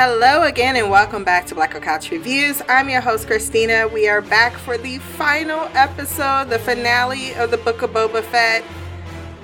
Hello 0.00 0.44
again, 0.44 0.76
and 0.76 0.88
welcome 0.88 1.24
back 1.24 1.44
to 1.46 1.56
Black 1.56 1.72
Couch 1.82 2.12
Reviews. 2.12 2.62
I'm 2.68 2.88
your 2.88 3.00
host, 3.00 3.26
Christina. 3.26 3.88
We 3.88 4.08
are 4.08 4.22
back 4.22 4.52
for 4.52 4.78
the 4.78 4.98
final 4.98 5.62
episode, 5.74 6.50
the 6.50 6.60
finale 6.60 7.34
of 7.34 7.50
the 7.50 7.56
Book 7.56 7.82
of 7.82 7.90
Boba 7.90 8.22
Fett, 8.22 8.62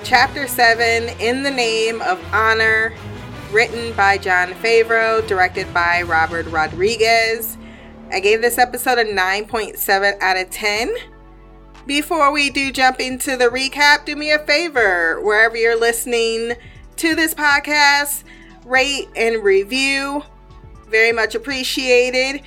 Chapter 0.04 0.46
7 0.46 1.08
In 1.18 1.42
the 1.42 1.50
Name 1.50 2.00
of 2.02 2.24
Honor, 2.32 2.94
written 3.50 3.92
by 3.96 4.16
Jon 4.16 4.50
Favreau, 4.50 5.26
directed 5.26 5.74
by 5.74 6.02
Robert 6.02 6.46
Rodriguez. 6.46 7.58
I 8.12 8.20
gave 8.20 8.40
this 8.40 8.56
episode 8.56 8.98
a 8.98 9.04
9.7 9.04 10.20
out 10.20 10.36
of 10.36 10.50
10. 10.50 10.94
Before 11.84 12.30
we 12.30 12.50
do 12.50 12.70
jump 12.70 13.00
into 13.00 13.36
the 13.36 13.48
recap, 13.48 14.04
do 14.04 14.14
me 14.14 14.30
a 14.30 14.38
favor, 14.38 15.20
wherever 15.20 15.56
you're 15.56 15.76
listening 15.76 16.52
to 16.94 17.16
this 17.16 17.34
podcast, 17.34 18.22
rate 18.64 19.08
and 19.16 19.42
review 19.42 20.22
very 20.88 21.12
much 21.12 21.34
appreciated. 21.34 22.42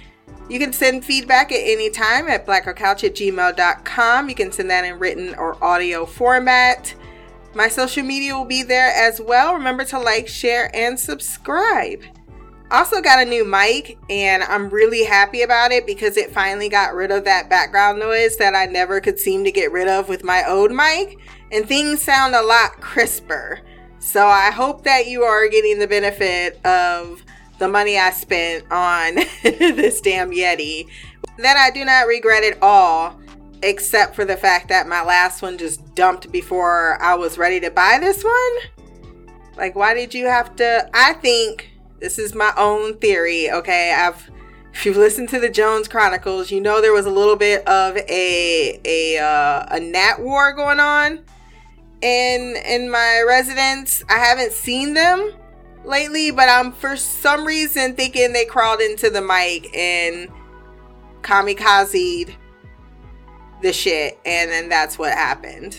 You 0.50 0.60
can 0.60 0.72
send 0.72 1.04
feedback 1.04 1.52
at 1.52 1.60
any 1.60 1.90
time 1.90 2.28
at 2.30 2.46
blackgirlcouch 2.46 3.04
at 3.04 3.16
gmail.com. 3.16 4.30
You 4.30 4.36
can 4.36 4.52
send 4.52 4.70
that 4.70 4.86
in 4.86 4.98
written 4.98 5.36
or 5.36 5.62
audio 5.64 6.06
format. 6.06 6.96
My 7.54 7.68
social 7.68 8.04
media 8.04 8.36
will 8.36 8.46
be 8.46 8.64
there 8.64 8.94
as 8.96 9.20
well. 9.20 9.54
Remember 9.54 9.84
to 9.86 10.00
like, 10.00 10.28
share, 10.28 10.74
and 10.76 10.98
subscribe. 10.98 12.02
Also, 12.70 13.02
got 13.02 13.26
a 13.26 13.30
new 13.30 13.46
mic, 13.46 13.98
and 14.10 14.44
I'm 14.44 14.70
really 14.70 15.06
happy 15.06 15.42
about 15.42 15.72
it 15.72 15.86
because 15.86 16.18
it 16.18 16.32
finally 16.32 16.68
got 16.68 16.94
rid 16.94 17.12
of 17.12 17.24
that 17.24 17.50
background 17.50 18.00
noise 18.00 18.36
that 18.38 18.56
I 18.56 18.66
never 18.66 19.00
could 19.00 19.18
seem 19.18 19.46
to 19.46 19.52
get 19.52 19.72
rid 19.72 19.88
of 19.88 20.10
with 20.10 20.24
my 20.24 20.44
old 20.48 20.72
mic, 20.72 21.18
and 21.52 21.66
things 21.66 22.02
sound 22.02 22.36
a 22.36 22.42
lot 22.42 22.82
crisper. 22.82 23.62
So, 24.00 24.28
I 24.28 24.52
hope 24.52 24.84
that 24.84 25.08
you 25.08 25.24
are 25.24 25.48
getting 25.48 25.80
the 25.80 25.88
benefit 25.88 26.64
of 26.66 27.24
the 27.60 27.68
money 27.68 27.98
I 27.98 28.12
spent 28.12 28.66
on 28.72 29.16
this 29.44 30.02
damn 30.02 30.32
Yeti. 30.32 30.88
That 31.40 31.58
I 31.58 31.72
do 31.72 31.86
not 31.86 32.08
regret 32.08 32.44
at 32.44 32.62
all, 32.62 33.20
except 33.62 34.16
for 34.16 34.26
the 34.26 34.38
fact 34.38 34.70
that 34.70 34.88
my 34.88 35.04
last 35.04 35.42
one 35.42 35.58
just 35.58 35.96
dumped 35.96 36.32
before 36.32 37.02
I 37.02 37.16
was 37.16 37.38
ready 37.38 37.60
to 37.62 37.72
buy 37.72 37.98
this 38.00 38.24
one. 38.24 39.28
Like, 39.56 39.76
why 39.76 39.94
did 39.94 40.14
you 40.14 40.26
have 40.26 40.56
to? 40.58 40.90
I 40.94 41.14
think 41.14 41.72
this 42.00 42.20
is 42.20 42.36
my 42.36 42.54
own 42.58 42.98
theory, 42.98 43.52
okay? 43.52 43.94
I've 43.94 44.30
if 44.78 44.86
you've 44.86 44.98
listened 44.98 45.30
to 45.30 45.40
the 45.40 45.50
Jones 45.50 45.88
Chronicles, 45.88 46.52
you 46.52 46.62
know 46.62 46.82
there 46.82 46.94
was 46.94 47.08
a 47.08 47.12
little 47.12 47.36
bit 47.36 47.68
of 47.68 47.98
a 47.98 48.80
a 48.86 49.18
uh, 49.18 49.66
a 49.72 49.80
gnat 49.80 50.22
war 50.22 50.54
going 50.54 50.80
on 50.80 51.24
in 52.02 52.56
in 52.64 52.92
my 52.92 53.24
residence. 53.28 54.04
I 54.08 54.20
haven't 54.20 54.52
seen 54.52 54.94
them, 54.94 55.34
lately, 55.88 56.32
but 56.32 56.50
I'm 56.50 56.72
for 56.72 56.96
some 56.98 57.46
reason 57.46 57.96
thinking 57.96 58.34
they 58.34 58.46
crawled 58.46 58.82
into 58.82 59.10
the 59.10 59.22
mic 59.22 59.76
and 59.76 60.30
kamikazed 61.22 62.36
the 63.62 63.74
shit, 63.74 64.20
and 64.26 64.52
then 64.52 64.70
that's 64.70 65.00
what 65.00 65.14
happened. 65.14 65.78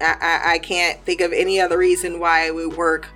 I, 0.00 0.16
I, 0.20 0.52
I 0.54 0.58
can't 0.58 1.02
think 1.04 1.20
of 1.20 1.32
any 1.32 1.60
other 1.60 1.78
reason 1.78 2.20
why 2.20 2.46
it 2.46 2.54
would 2.54 2.76
work 2.76 3.08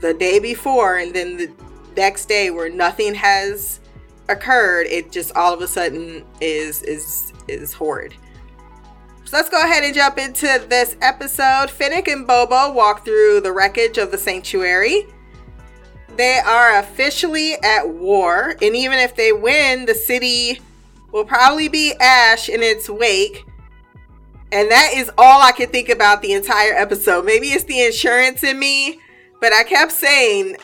the 0.00 0.14
day 0.14 0.38
before 0.38 0.96
and 0.96 1.14
then 1.14 1.36
the 1.36 1.50
next 1.96 2.26
day 2.26 2.50
where 2.50 2.70
nothing 2.70 3.14
has 3.14 3.80
occurred. 4.28 4.86
It 4.86 5.10
just 5.10 5.34
all 5.36 5.52
of 5.52 5.60
a 5.60 5.68
sudden 5.68 6.24
is 6.40 6.82
is 6.82 7.32
is 7.48 7.72
horrid. 7.72 8.14
So 9.28 9.36
let's 9.36 9.50
go 9.50 9.62
ahead 9.62 9.84
and 9.84 9.94
jump 9.94 10.16
into 10.16 10.64
this 10.70 10.96
episode. 11.02 11.68
Fennec 11.68 12.08
and 12.08 12.26
Boba 12.26 12.72
walk 12.72 13.04
through 13.04 13.42
the 13.42 13.52
wreckage 13.52 13.98
of 13.98 14.10
the 14.10 14.16
sanctuary. 14.16 15.06
They 16.16 16.38
are 16.38 16.78
officially 16.78 17.52
at 17.62 17.86
war, 17.86 18.56
and 18.62 18.74
even 18.74 18.98
if 18.98 19.16
they 19.16 19.32
win, 19.32 19.84
the 19.84 19.94
city 19.94 20.62
will 21.12 21.26
probably 21.26 21.68
be 21.68 21.92
ash 22.00 22.48
in 22.48 22.62
its 22.62 22.88
wake. 22.88 23.44
And 24.50 24.70
that 24.70 24.92
is 24.94 25.10
all 25.18 25.42
I 25.42 25.52
can 25.52 25.68
think 25.68 25.90
about 25.90 26.22
the 26.22 26.32
entire 26.32 26.72
episode. 26.72 27.26
Maybe 27.26 27.48
it's 27.48 27.64
the 27.64 27.84
insurance 27.84 28.42
in 28.42 28.58
me, 28.58 28.98
but 29.42 29.52
I 29.52 29.62
kept 29.62 29.92
saying, 29.92 30.56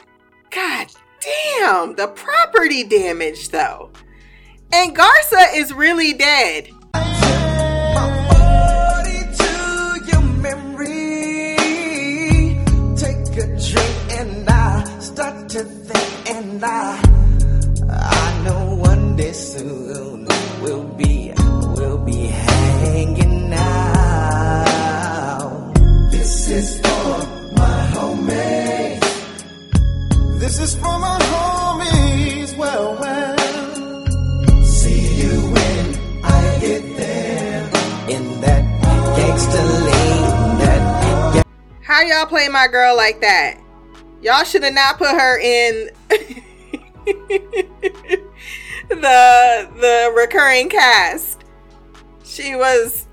God 0.50 0.87
damn, 1.21 1.97
the 1.97 2.06
property 2.06 2.83
damage 2.83 3.50
though. 3.50 3.91
And 4.72 4.97
Garsa 4.97 5.55
is 5.55 5.75
really 5.75 6.15
dead. 6.15 6.71
To 15.55 15.62
think, 15.62 16.31
and 16.35 16.65
I, 16.65 17.01
I 17.89 18.43
know 18.43 18.75
one 18.75 19.15
day 19.15 19.33
soon 19.33 20.27
we'll 20.61 20.89
be, 20.95 21.33
we'll 21.77 21.99
be 21.99 22.27
hanging 22.27 23.53
out. 23.55 24.65
This 26.11 26.49
is 26.49 26.81
for 26.81 27.19
my 27.55 27.91
homies. 27.95 29.01
This 30.41 30.59
is 30.59 30.75
for 30.75 30.99
my 30.99 31.19
homies. 31.21 32.56
Well, 32.56 32.97
well. 32.99 33.37
See 34.65 35.23
you 35.23 35.41
when 35.55 35.95
I 36.25 36.59
get 36.61 36.97
there 36.97 37.71
in 38.09 38.41
that 38.41 38.65
gangster 39.17 39.67
lane. 39.87 40.59
That. 40.59 41.47
How 41.83 42.01
y'all 42.03 42.27
play 42.27 42.49
my 42.49 42.67
girl 42.67 42.97
like 42.97 43.21
that? 43.21 43.63
Y'all 44.25 44.43
should 44.43 44.62
have 44.62 44.73
not 44.73 44.97
put 44.97 45.11
her 45.11 45.39
in 45.39 45.91
the 48.89 49.69
the 49.77 50.12
recurring 50.17 50.71
cast. 50.71 51.45
She 52.25 52.57
was 52.57 53.07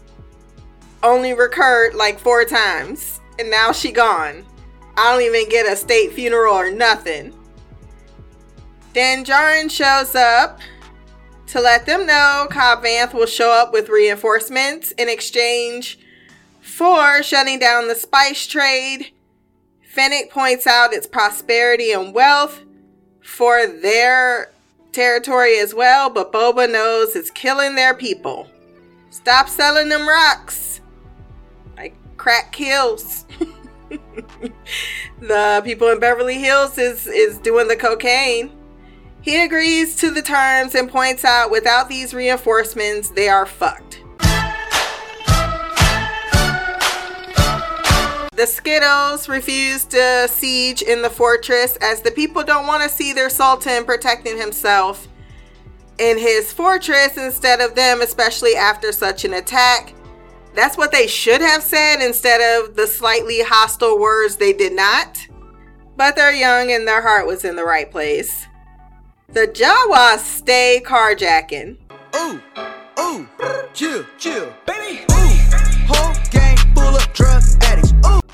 only 1.03 1.33
recurred 1.33 1.95
like 1.95 2.17
four 2.17 2.45
times, 2.45 3.19
and 3.37 3.51
now 3.51 3.73
she 3.73 3.91
gone. 3.91 4.45
I 4.95 5.11
don't 5.11 5.21
even 5.21 5.49
get 5.49 5.69
a 5.69 5.75
state 5.75 6.13
funeral 6.13 6.53
or 6.53 6.71
nothing. 6.71 7.37
Then 8.93 9.25
Djarin 9.25 9.69
shows 9.69 10.15
up 10.15 10.61
to 11.47 11.59
let 11.59 11.85
them 11.85 12.05
know 12.05 12.47
Cobb 12.49 12.85
Vanth 12.85 13.13
will 13.13 13.25
show 13.25 13.51
up 13.51 13.73
with 13.73 13.89
reinforcements 13.89 14.91
in 14.91 15.09
exchange 15.09 15.99
for 16.61 17.21
shutting 17.21 17.59
down 17.59 17.89
the 17.89 17.95
spice 17.95 18.47
trade 18.47 19.11
Fennec 19.91 20.29
points 20.29 20.65
out 20.67 20.93
its 20.93 21.05
prosperity 21.05 21.91
and 21.91 22.13
wealth 22.13 22.61
for 23.21 23.67
their 23.67 24.53
territory 24.93 25.59
as 25.59 25.73
well, 25.73 26.09
but 26.09 26.31
Boba 26.31 26.71
knows 26.71 27.13
it's 27.13 27.29
killing 27.29 27.75
their 27.75 27.93
people. 27.93 28.47
Stop 29.09 29.49
selling 29.49 29.89
them 29.89 30.07
rocks. 30.07 30.79
Like 31.75 31.93
crack 32.15 32.53
kills. 32.53 33.25
the 35.19 35.61
people 35.65 35.89
in 35.89 35.99
Beverly 35.99 36.39
Hills 36.39 36.77
is 36.77 37.05
is 37.05 37.37
doing 37.39 37.67
the 37.67 37.75
cocaine. 37.75 38.49
He 39.19 39.43
agrees 39.43 39.97
to 39.97 40.09
the 40.09 40.21
terms 40.21 40.73
and 40.73 40.89
points 40.89 41.25
out 41.25 41.51
without 41.51 41.89
these 41.89 42.13
reinforcements, 42.13 43.09
they 43.09 43.27
are 43.27 43.45
fucked. 43.45 44.00
The 48.41 48.47
Skittles 48.47 49.29
refuse 49.29 49.85
to 49.85 50.27
siege 50.27 50.81
in 50.81 51.03
the 51.03 51.11
fortress 51.11 51.77
as 51.79 52.01
the 52.01 52.09
people 52.09 52.43
don't 52.43 52.65
want 52.65 52.81
to 52.81 52.89
see 52.89 53.13
their 53.13 53.29
Sultan 53.29 53.85
protecting 53.85 54.35
himself 54.35 55.07
in 55.99 56.17
his 56.17 56.51
fortress 56.51 57.17
instead 57.17 57.61
of 57.61 57.75
them, 57.75 58.01
especially 58.01 58.55
after 58.55 58.91
such 58.91 59.25
an 59.25 59.35
attack. 59.35 59.93
That's 60.55 60.75
what 60.75 60.91
they 60.91 61.05
should 61.05 61.41
have 61.41 61.61
said 61.61 62.01
instead 62.01 62.41
of 62.41 62.75
the 62.75 62.87
slightly 62.87 63.43
hostile 63.43 63.99
words 63.99 64.37
they 64.37 64.53
did 64.53 64.73
not. 64.73 65.19
But 65.95 66.15
they're 66.15 66.33
young 66.33 66.71
and 66.71 66.87
their 66.87 67.03
heart 67.03 67.27
was 67.27 67.45
in 67.45 67.55
the 67.55 67.63
right 67.63 67.91
place. 67.91 68.47
The 69.27 69.49
Jawas 69.49 70.17
stay 70.17 70.81
carjacking. 70.83 71.77
Ooh, 72.15 72.41
ooh, 72.99 73.27
chill, 73.75 74.03
chill, 74.17 74.51
baby. 74.65 75.10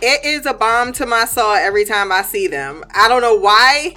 It 0.01 0.23
is 0.23 0.45
a 0.45 0.53
bomb 0.53 0.93
to 0.93 1.05
my 1.07 1.25
soul 1.25 1.53
every 1.53 1.83
time 1.83 2.11
I 2.11 2.21
see 2.21 2.47
them. 2.47 2.83
I 2.93 3.07
don't 3.07 3.21
know 3.21 3.35
why. 3.35 3.95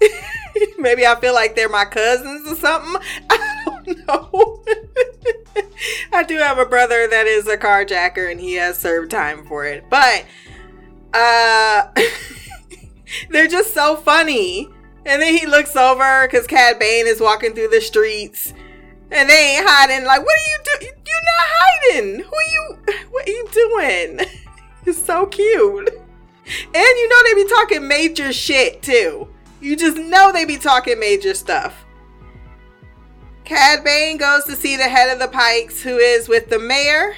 Maybe 0.78 1.06
I 1.06 1.18
feel 1.18 1.32
like 1.32 1.56
they're 1.56 1.70
my 1.70 1.86
cousins 1.86 2.50
or 2.50 2.56
something. 2.56 3.00
I 3.30 3.64
don't 3.64 4.06
know. 4.06 4.62
I 6.12 6.22
do 6.22 6.36
have 6.36 6.58
a 6.58 6.66
brother 6.66 7.08
that 7.08 7.26
is 7.26 7.48
a 7.48 7.56
carjacker 7.56 8.30
and 8.30 8.38
he 8.38 8.54
has 8.54 8.78
served 8.78 9.10
time 9.10 9.46
for 9.46 9.64
it. 9.64 9.84
But 9.88 10.26
uh 11.14 11.88
they're 13.30 13.48
just 13.48 13.72
so 13.72 13.96
funny. 13.96 14.68
And 15.06 15.22
then 15.22 15.34
he 15.34 15.46
looks 15.46 15.74
over 15.76 16.26
because 16.26 16.46
Cad 16.46 16.78
Bane 16.78 17.06
is 17.06 17.20
walking 17.20 17.54
through 17.54 17.68
the 17.68 17.80
streets 17.80 18.52
and 19.10 19.30
they 19.30 19.56
ain't 19.56 19.66
hiding. 19.66 20.04
Like, 20.04 20.20
what 20.20 20.36
are 20.36 20.50
you 20.50 20.58
doing? 20.64 20.92
You're 21.06 21.24
not 21.24 21.46
hiding. 21.48 22.20
Who 22.20 22.34
are 22.34 22.52
you? 22.52 22.78
What 23.10 23.26
are 23.26 23.30
you 23.30 23.48
doing? 23.50 24.47
It's 24.88 25.04
so 25.04 25.26
cute. 25.26 25.90
And 25.90 26.74
you 26.74 27.08
know 27.08 27.22
they 27.24 27.42
be 27.42 27.48
talking 27.50 27.86
major 27.86 28.32
shit 28.32 28.80
too. 28.80 29.28
You 29.60 29.76
just 29.76 29.98
know 29.98 30.32
they 30.32 30.46
be 30.46 30.56
talking 30.56 30.98
major 30.98 31.34
stuff. 31.34 31.84
Cad 33.44 33.84
Bane 33.84 34.16
goes 34.16 34.44
to 34.44 34.56
see 34.56 34.76
the 34.76 34.88
head 34.88 35.12
of 35.12 35.18
the 35.18 35.28
Pikes, 35.28 35.82
who 35.82 35.98
is 35.98 36.26
with 36.26 36.48
the 36.48 36.58
mayor. 36.58 37.14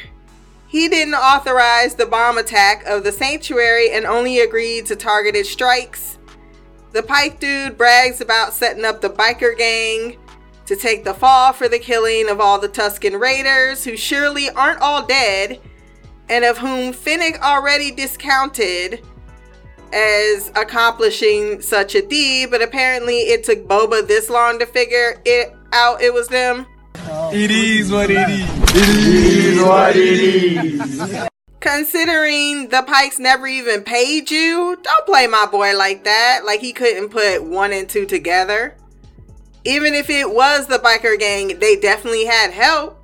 He 0.66 0.88
didn't 0.88 1.14
authorize 1.14 1.94
the 1.94 2.06
bomb 2.06 2.38
attack 2.38 2.84
of 2.86 3.04
the 3.04 3.12
sanctuary 3.12 3.92
and 3.92 4.04
only 4.04 4.40
agreed 4.40 4.86
to 4.86 4.96
targeted 4.96 5.46
strikes. 5.46 6.18
The 6.90 7.04
Pike 7.04 7.38
dude 7.38 7.78
brags 7.78 8.20
about 8.20 8.52
setting 8.52 8.84
up 8.84 9.00
the 9.00 9.10
biker 9.10 9.56
gang 9.56 10.16
to 10.66 10.74
take 10.74 11.04
the 11.04 11.14
fall 11.14 11.52
for 11.52 11.68
the 11.68 11.78
killing 11.78 12.28
of 12.28 12.40
all 12.40 12.58
the 12.58 12.68
Tusken 12.68 13.20
Raiders, 13.20 13.84
who 13.84 13.96
surely 13.96 14.50
aren't 14.50 14.80
all 14.80 15.06
dead, 15.06 15.60
and 16.30 16.44
of 16.44 16.56
whom 16.56 16.92
Fennec 16.92 17.42
already 17.42 17.90
discounted 17.90 19.04
as 19.92 20.50
accomplishing 20.54 21.60
such 21.60 21.96
a 21.96 22.06
deed, 22.06 22.50
but 22.50 22.62
apparently 22.62 23.18
it 23.18 23.42
took 23.44 23.66
Boba 23.66 24.06
this 24.06 24.30
long 24.30 24.58
to 24.60 24.66
figure 24.66 25.20
it 25.24 25.52
out 25.72 26.00
it 26.00 26.14
was 26.14 26.28
them. 26.28 26.66
It 27.32 27.50
is 27.50 27.90
what 27.90 28.10
it 28.10 28.28
is. 28.30 28.48
It 28.72 29.56
is 29.56 29.62
what 29.62 29.96
it 29.96 30.20
is. 30.20 31.28
Considering 31.58 32.68
the 32.68 32.82
Pikes 32.86 33.18
never 33.18 33.46
even 33.46 33.82
paid 33.82 34.30
you, 34.30 34.78
don't 34.82 35.06
play 35.06 35.26
my 35.26 35.46
boy 35.46 35.76
like 35.76 36.04
that. 36.04 36.42
Like 36.46 36.60
he 36.60 36.72
couldn't 36.72 37.10
put 37.10 37.44
one 37.44 37.72
and 37.72 37.88
two 37.88 38.06
together. 38.06 38.76
Even 39.64 39.92
if 39.94 40.08
it 40.08 40.30
was 40.30 40.68
the 40.68 40.78
biker 40.78 41.18
gang, 41.18 41.58
they 41.58 41.76
definitely 41.76 42.24
had 42.24 42.50
help. 42.50 42.99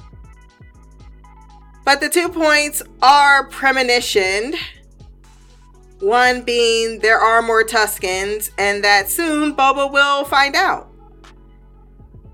But 1.87 2.01
the 2.01 2.09
two 2.09 2.29
points 2.29 2.83
are 3.01 3.49
premonitioned. 3.49 4.57
One 6.01 6.43
being 6.43 6.99
there 6.99 7.21
are 7.21 7.41
more 7.41 7.63
Tuskens, 7.63 8.51
and 8.59 8.83
that 8.83 9.09
soon 9.09 9.55
Boba 9.55 9.91
will 9.93 10.25
find 10.25 10.57
out. 10.57 10.91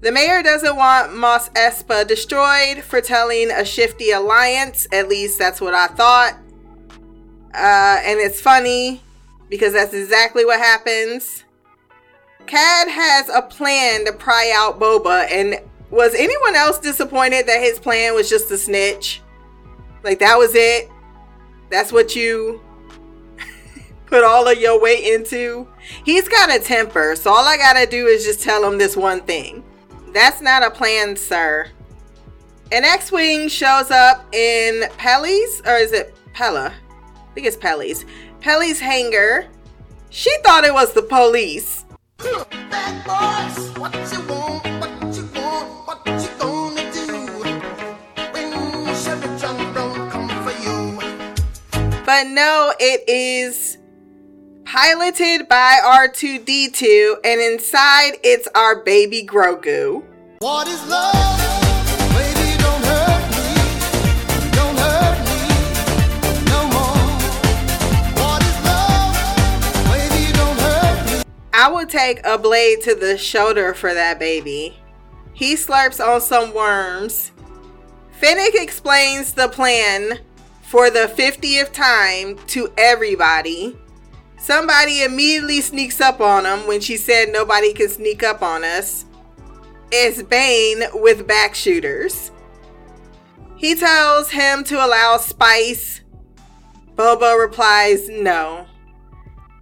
The 0.01 0.11
mayor 0.11 0.43
doesn't 0.43 0.75
want 0.75 1.15
Mos 1.15 1.51
Espa 1.51 2.09
destroyed 2.09 2.83
for 2.83 3.03
telling 3.03 3.51
a 3.51 3.63
shifty 3.63 4.11
alliance. 4.11 4.89
At 4.91 5.11
least 5.11 5.39
that's 5.39 5.61
what 5.61 5.75
I 5.75 5.89
thought. 5.89 6.39
Uh, 7.55 8.01
and 8.05 8.19
it's 8.19 8.41
funny 8.41 9.03
because 9.51 9.75
that's 9.75 9.93
exactly 9.93 10.47
what 10.47 10.61
happens. 10.61 11.45
Cad 12.47 12.89
has 12.89 13.29
a 13.29 13.43
plan 13.43 14.07
to 14.07 14.13
pry 14.15 14.51
out 14.57 14.81
Boba, 14.81 15.31
and 15.31 15.61
was 15.91 16.15
anyone 16.15 16.57
else 16.57 16.79
disappointed 16.79 17.47
that 17.47 17.61
his 17.61 17.79
plan 17.79 18.15
was 18.15 18.31
just 18.31 18.51
a 18.51 18.57
snitch? 18.57 19.21
Like 20.03 20.19
that 20.19 20.37
was 20.37 20.55
it? 20.55 20.91
That's 21.71 21.93
what 21.93 22.15
you 22.15 22.61
put 24.07 24.25
all 24.25 24.49
of 24.49 24.59
your 24.59 24.81
weight 24.81 25.05
into? 25.05 25.67
He's 26.05 26.29
got 26.29 26.55
a 26.55 26.59
temper, 26.59 27.17
so 27.17 27.31
all 27.31 27.47
I 27.47 27.57
gotta 27.57 27.87
do 27.87 28.07
is 28.07 28.25
just 28.25 28.43
tell 28.43 28.65
him 28.65 28.79
this 28.79 28.97
one 28.97 29.21
thing. 29.21 29.65
That's 30.13 30.41
not 30.41 30.63
a 30.63 30.71
plan, 30.71 31.17
sir. 31.17 31.71
An 32.71 32.85
X-Wing 32.85 33.49
shows 33.49 33.91
up 33.91 34.35
in 34.35 34.85
Peli's, 34.97 35.63
or 35.67 35.77
is 35.77 35.93
it 35.93 36.15
Pella? 36.33 36.73
I 36.73 37.35
think 37.35 37.47
it's 37.47 37.57
Peli's. 37.57 38.05
Peli's 38.41 38.81
hangar. 38.81 39.47
She 40.11 40.31
thought 40.43 40.65
it 40.65 40.75
was 40.75 40.93
the 40.93 41.03
police. 41.03 41.85
No, 52.25 52.73
it 52.79 53.09
is 53.09 53.79
piloted 54.65 55.49
by 55.49 55.79
R2D2, 55.85 57.17
and 57.25 57.41
inside 57.41 58.13
it's 58.23 58.49
our 58.55 58.83
baby 58.83 59.27
Grogu. 59.27 60.05
What 60.39 60.69
is 60.69 60.89
love? 60.89 61.13
I 71.55 71.71
would 71.71 71.91
take 71.91 72.25
a 72.25 72.39
blade 72.39 72.81
to 72.83 72.95
the 72.95 73.19
shoulder 73.19 73.75
for 73.75 73.95
that 73.95 74.19
baby. 74.19 74.77
He 75.33 75.55
slurps 75.55 76.05
on 76.05 76.21
some 76.21 76.55
worms. 76.55 77.31
Fennec 78.21 78.55
explains 78.55 79.35
the 79.35 79.49
plan 79.49 80.21
for 80.73 80.89
the 80.89 81.13
50th 81.19 81.71
time 81.71 82.35
to 82.47 82.73
everybody. 82.79 83.77
Somebody 84.39 85.03
immediately 85.03 85.61
sneaks 85.61 86.01
up 86.01 86.19
on 86.23 86.47
him 86.47 86.67
when 86.67 86.81
she 86.81 86.97
said 86.97 87.29
nobody 87.29 87.75
can 87.75 87.91
sneak 87.91 88.23
up 88.23 88.41
on 88.41 88.65
us. 88.65 89.05
It's 89.91 90.23
Bane 90.23 90.85
with 90.95 91.27
back 91.29 91.55
shooters. 91.55 92.31
He 93.55 93.75
tells 93.75 94.31
him 94.31 94.65
to 94.65 94.77
allow 94.77 95.19
Spice. 95.19 96.01
Boba 96.95 97.39
replies 97.39 98.09
no. 98.09 98.65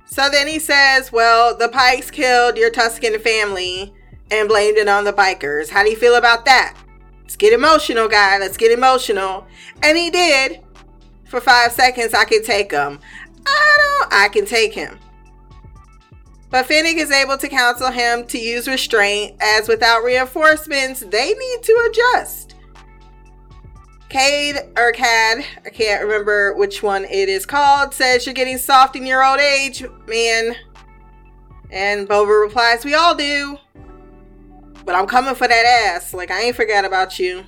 So 0.07 0.31
then 0.31 0.47
he 0.47 0.61
says, 0.61 1.11
Well, 1.11 1.59
the 1.59 1.71
Pikes 1.71 2.13
killed 2.13 2.57
your 2.57 2.71
Tusken 2.71 3.21
family 3.21 3.93
and 4.31 4.49
blamed 4.49 4.79
it 4.79 4.87
on 4.87 5.03
the 5.03 5.13
bikers. 5.13 5.71
How 5.71 5.83
do 5.83 5.91
you 5.91 5.97
feel 5.97 6.15
about 6.15 6.45
that? 6.45 6.77
Let's 7.23 7.35
get 7.35 7.53
emotional, 7.53 8.07
guy. 8.07 8.39
Let's 8.39 8.57
get 8.57 8.71
emotional. 8.71 9.49
And 9.83 9.99
he 9.99 10.11
did. 10.11 10.61
For 11.31 11.41
five 11.41 11.71
seconds, 11.71 12.13
I 12.13 12.25
can 12.25 12.43
take 12.43 12.73
him. 12.73 12.99
I 13.47 13.77
don't, 13.79 14.13
I 14.13 14.29
can 14.29 14.45
take 14.45 14.75
him. 14.75 14.99
But 16.51 16.67
Fennec 16.67 16.97
is 16.97 17.13
able 17.13 17.39
to 17.39 17.49
counsel 17.49 17.93
him 17.93 18.27
to 18.27 18.37
use 18.37 18.67
restraint, 18.67 19.37
as 19.41 19.69
without 19.69 20.03
reinforcements, 20.03 20.99
they 21.01 21.33
need 21.33 21.63
to 21.63 21.89
adjust. 21.89 22.57
Cade 24.09 24.57
or 24.77 24.91
Cad, 24.91 25.45
I 25.65 25.71
can't 25.71 26.03
remember 26.03 26.57
which 26.57 26.83
one 26.83 27.05
it 27.05 27.29
is 27.29 27.47
called, 27.47 27.95
says 27.95 28.27
you're 28.27 28.35
getting 28.35 28.59
soft 28.59 28.97
in 28.97 29.07
your 29.07 29.25
old 29.25 29.39
age, 29.39 29.85
man. 30.09 30.57
And 31.71 32.09
Boba 32.09 32.43
replies, 32.43 32.85
We 32.85 32.95
all 32.95 33.15
do. 33.15 33.57
But 34.85 34.97
I'm 34.97 35.07
coming 35.07 35.37
for 35.37 35.47
that 35.47 35.93
ass. 35.95 36.13
Like, 36.13 36.33
I 36.33 36.43
ain't 36.43 36.57
forgot 36.57 36.85
about 36.85 37.21
you 37.21 37.45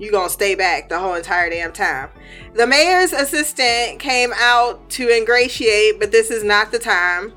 you 0.00 0.10
gonna 0.10 0.30
stay 0.30 0.54
back 0.54 0.88
the 0.88 0.98
whole 0.98 1.14
entire 1.14 1.50
damn 1.50 1.72
time. 1.72 2.08
The 2.54 2.66
mayor's 2.66 3.12
assistant 3.12 4.00
came 4.00 4.32
out 4.34 4.88
to 4.90 5.08
ingratiate, 5.08 6.00
but 6.00 6.10
this 6.10 6.30
is 6.30 6.42
not 6.42 6.72
the 6.72 6.78
time. 6.78 7.32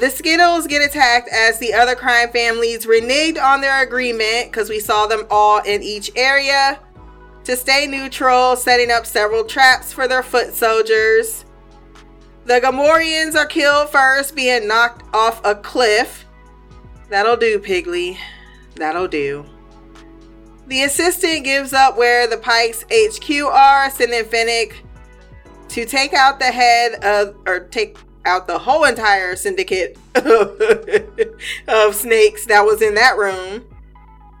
The 0.00 0.10
Skittles 0.10 0.66
get 0.66 0.82
attacked 0.82 1.28
as 1.28 1.58
the 1.58 1.74
other 1.74 1.94
crime 1.94 2.30
families 2.30 2.86
reneged 2.86 3.40
on 3.40 3.60
their 3.60 3.82
agreement 3.82 4.50
because 4.50 4.68
we 4.68 4.80
saw 4.80 5.06
them 5.06 5.26
all 5.30 5.60
in 5.62 5.82
each 5.82 6.10
area 6.16 6.80
to 7.44 7.56
stay 7.56 7.86
neutral, 7.86 8.56
setting 8.56 8.90
up 8.90 9.04
several 9.04 9.44
traps 9.44 9.92
for 9.92 10.08
their 10.08 10.22
foot 10.22 10.54
soldiers. 10.54 11.44
The 12.46 12.60
Gamorreans 12.60 13.34
are 13.36 13.46
killed 13.46 13.90
first, 13.90 14.34
being 14.34 14.66
knocked 14.66 15.04
off 15.14 15.44
a 15.44 15.54
cliff. 15.54 16.24
That'll 17.10 17.36
do, 17.36 17.58
Piggly. 17.58 18.16
That'll 18.76 19.08
do. 19.08 19.44
The 20.70 20.84
assistant 20.84 21.42
gives 21.42 21.72
up 21.72 21.96
where 21.96 22.28
the 22.28 22.36
Pikes 22.36 22.84
HQ 22.92 23.28
are, 23.42 23.90
sending 23.90 24.24
Fennec 24.24 24.84
to 25.70 25.84
take 25.84 26.14
out 26.14 26.38
the 26.38 26.52
head 26.52 27.04
of, 27.04 27.34
or 27.44 27.66
take 27.66 27.98
out 28.24 28.46
the 28.46 28.56
whole 28.56 28.84
entire 28.84 29.34
syndicate 29.34 29.98
of 30.14 31.96
snakes 31.96 32.46
that 32.46 32.64
was 32.64 32.82
in 32.82 32.94
that 32.94 33.16
room. 33.18 33.64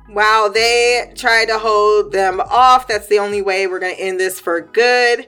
While 0.06 0.52
they 0.52 1.12
try 1.16 1.46
to 1.46 1.58
hold 1.58 2.12
them 2.12 2.40
off, 2.40 2.86
that's 2.86 3.08
the 3.08 3.18
only 3.18 3.42
way 3.42 3.66
we're 3.66 3.80
going 3.80 3.96
to 3.96 4.00
end 4.00 4.20
this 4.20 4.38
for 4.38 4.60
good. 4.60 5.26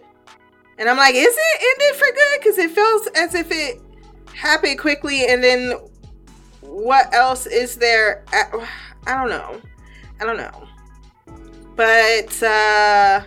And 0.78 0.88
I'm 0.88 0.96
like, 0.96 1.16
is 1.16 1.36
it 1.36 1.80
ended 1.82 1.98
for 1.98 2.14
good? 2.14 2.38
Because 2.38 2.58
it 2.58 2.70
feels 2.70 3.08
as 3.16 3.34
if 3.34 3.48
it 3.50 3.80
happened 4.36 4.78
quickly. 4.78 5.26
And 5.26 5.42
then 5.42 5.72
what 6.60 7.12
else 7.12 7.46
is 7.46 7.74
there? 7.74 8.24
I 8.32 9.16
don't 9.16 9.30
know. 9.30 9.60
I 10.20 10.24
don't 10.24 10.36
know. 10.36 10.68
But 11.76 12.42
uh, 12.42 13.22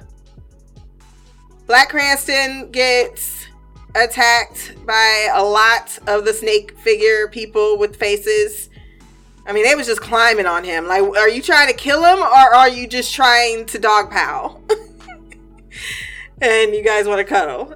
Black 1.68 1.92
Krrsantan 1.92 2.72
gets 2.72 3.48
attacked 3.96 4.76
by 4.86 5.30
a 5.34 5.44
lot 5.44 5.98
of 6.08 6.26
the 6.26 6.34
snake 6.34 6.78
figure 6.80 7.28
people 7.30 7.78
with 7.78 7.96
faces. 7.96 8.70
I 9.48 9.54
mean, 9.54 9.64
they 9.64 9.76
was 9.76 9.88
just 9.88 10.02
climbing 10.02 10.46
on 10.46 10.64
him. 10.64 10.88
Like, 10.88 11.02
are 11.02 11.30
you 11.30 11.42
trying 11.42 11.68
to 11.68 11.74
kill 11.74 12.04
him 12.04 12.20
or 12.20 12.56
are 12.56 12.70
you 12.70 12.88
just 12.88 13.14
trying 13.14 13.66
to 13.68 13.80
dogpile? 13.80 14.60
and 16.42 16.74
you 16.74 16.84
guys 16.84 17.08
want 17.08 17.20
to 17.20 17.26
cuddle. 17.26 17.74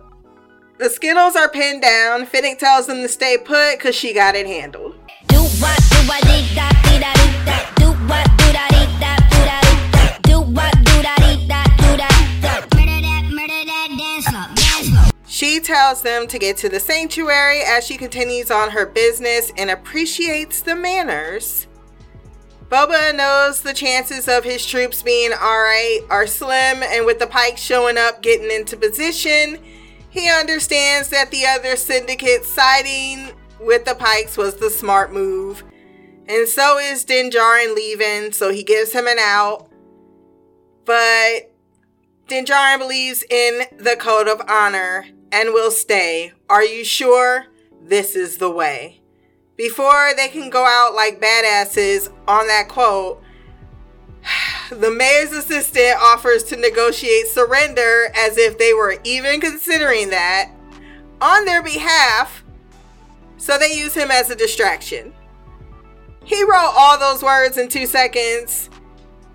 The 0.77 0.89
Skittles 0.89 1.35
are 1.35 1.49
pinned 1.49 1.81
down. 1.81 2.25
Fennec 2.25 2.57
tells 2.57 2.87
them 2.87 3.01
to 3.01 3.07
stay 3.07 3.37
put 3.37 3.77
because 3.77 3.95
she 3.95 4.13
got 4.13 4.35
it 4.35 4.47
handled. 4.47 4.95
Do 5.27 5.37
what, 5.41 5.77
do 5.89 5.99
She 15.39 15.61
tells 15.61 16.01
them 16.01 16.27
to 16.27 16.37
get 16.37 16.57
to 16.57 16.67
the 16.67 16.81
sanctuary 16.81 17.61
as 17.61 17.87
she 17.87 17.95
continues 17.95 18.51
on 18.51 18.71
her 18.71 18.85
business 18.85 19.53
and 19.55 19.69
appreciates 19.69 20.61
the 20.61 20.75
manners. 20.75 21.65
Boba 22.67 23.15
knows 23.15 23.61
the 23.61 23.73
chances 23.73 24.27
of 24.27 24.43
his 24.43 24.65
troops 24.65 25.01
being 25.01 25.31
alright 25.31 26.01
are 26.09 26.27
slim, 26.27 26.83
and 26.83 27.05
with 27.05 27.19
the 27.19 27.27
Pikes 27.27 27.61
showing 27.61 27.97
up, 27.97 28.21
getting 28.21 28.51
into 28.51 28.75
position, 28.75 29.59
he 30.09 30.29
understands 30.29 31.07
that 31.07 31.31
the 31.31 31.45
other 31.45 31.77
syndicate 31.77 32.43
siding 32.43 33.31
with 33.61 33.85
the 33.85 33.95
Pikes 33.95 34.35
was 34.35 34.55
the 34.57 34.69
smart 34.69 35.13
move. 35.13 35.63
And 36.27 36.49
so 36.49 36.77
is 36.79 37.05
Din 37.05 37.29
Djarin 37.29 37.73
leaving, 37.73 38.33
so 38.33 38.51
he 38.51 38.61
gives 38.61 38.91
him 38.91 39.07
an 39.07 39.19
out. 39.19 39.69
But 40.83 41.55
Din 42.27 42.43
Djarin 42.43 42.79
believes 42.79 43.23
in 43.29 43.61
the 43.77 43.95
code 43.97 44.27
of 44.27 44.41
honor 44.49 45.05
and 45.31 45.53
will 45.53 45.71
stay. 45.71 46.33
Are 46.49 46.63
you 46.63 46.83
sure? 46.83 47.45
This 47.81 48.15
is 48.15 48.37
the 48.37 48.49
way. 48.49 49.01
Before 49.55 50.11
they 50.15 50.29
can 50.29 50.49
go 50.49 50.65
out 50.65 50.95
like 50.95 51.21
badasses 51.21 52.11
on 52.27 52.47
that 52.47 52.67
quote, 52.69 53.21
the 54.69 54.91
mayor's 54.91 55.31
assistant 55.31 55.97
offers 55.99 56.43
to 56.45 56.55
negotiate 56.55 57.27
surrender 57.27 58.11
as 58.15 58.37
if 58.37 58.57
they 58.57 58.73
were 58.73 58.97
even 59.03 59.41
considering 59.41 60.09
that 60.11 60.51
on 61.21 61.45
their 61.45 61.61
behalf, 61.61 62.43
so 63.37 63.57
they 63.57 63.73
use 63.73 63.93
him 63.93 64.11
as 64.11 64.29
a 64.29 64.35
distraction. 64.35 65.13
He 66.23 66.43
wrote 66.43 66.73
all 66.77 66.97
those 66.99 67.23
words 67.23 67.57
in 67.57 67.69
two 67.69 67.85
seconds. 67.85 68.69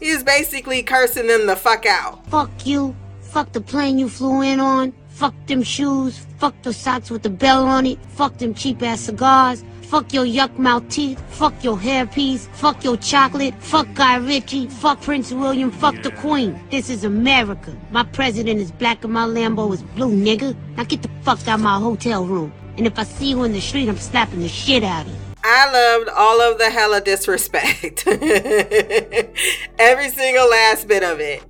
He's 0.00 0.22
basically 0.22 0.82
cursing 0.82 1.26
them 1.26 1.46
the 1.46 1.56
fuck 1.56 1.86
out. 1.86 2.26
Fuck 2.28 2.66
you. 2.66 2.94
Fuck 3.20 3.52
the 3.52 3.60
plane 3.60 3.98
you 3.98 4.08
flew 4.08 4.42
in 4.42 4.60
on. 4.60 4.92
Fuck 5.14 5.35
them 5.47 5.62
shoes. 5.62 6.26
Fuck 6.38 6.61
the 6.62 6.73
socks 6.73 7.09
with 7.09 7.23
the 7.23 7.30
bell 7.30 7.64
on 7.66 7.87
it. 7.87 7.99
Fuck 8.16 8.38
them 8.38 8.52
cheap 8.52 8.83
ass 8.83 9.02
cigars. 9.02 9.62
Fuck 9.83 10.12
your 10.12 10.25
yuck 10.25 10.59
mouth 10.59 10.88
teeth. 10.88 11.23
Fuck 11.30 11.62
your 11.62 11.76
hairpiece. 11.76 12.49
Fuck 12.54 12.83
your 12.83 12.97
chocolate. 12.97 13.54
Fuck 13.61 13.87
Guy 13.94 14.16
Ritchie. 14.16 14.66
Fuck 14.66 15.00
Prince 15.02 15.30
William. 15.30 15.71
Fuck 15.71 16.02
the 16.02 16.11
Queen. 16.11 16.61
This 16.73 16.90
is 16.90 17.04
America. 17.04 17.76
My 17.92 18.02
president 18.02 18.59
is 18.59 18.73
black 18.73 19.04
and 19.04 19.12
my 19.12 19.25
Lambo 19.25 19.73
is 19.73 19.83
blue, 19.83 20.11
nigga. 20.11 20.56
Now 20.76 20.83
get 20.83 21.02
the 21.02 21.11
fuck 21.23 21.47
out 21.47 21.61
my 21.61 21.78
hotel 21.78 22.26
room. 22.26 22.52
And 22.76 22.85
if 22.85 22.99
I 22.99 23.04
see 23.04 23.30
you 23.30 23.44
in 23.44 23.52
the 23.52 23.61
street, 23.61 23.88
I'm 23.88 23.99
slapping 23.99 24.40
the 24.40 24.49
shit 24.49 24.83
out 24.83 25.06
of 25.06 25.12
you. 25.12 25.18
I 25.44 25.71
loved 25.71 26.09
all 26.09 26.40
of 26.40 26.59
the 26.59 26.71
hella 26.71 27.00
disrespect. 27.00 28.04
Every 29.78 30.09
single 30.09 30.50
last 30.50 30.88
bit 30.88 31.04
of 31.04 31.21
it. 31.21 31.44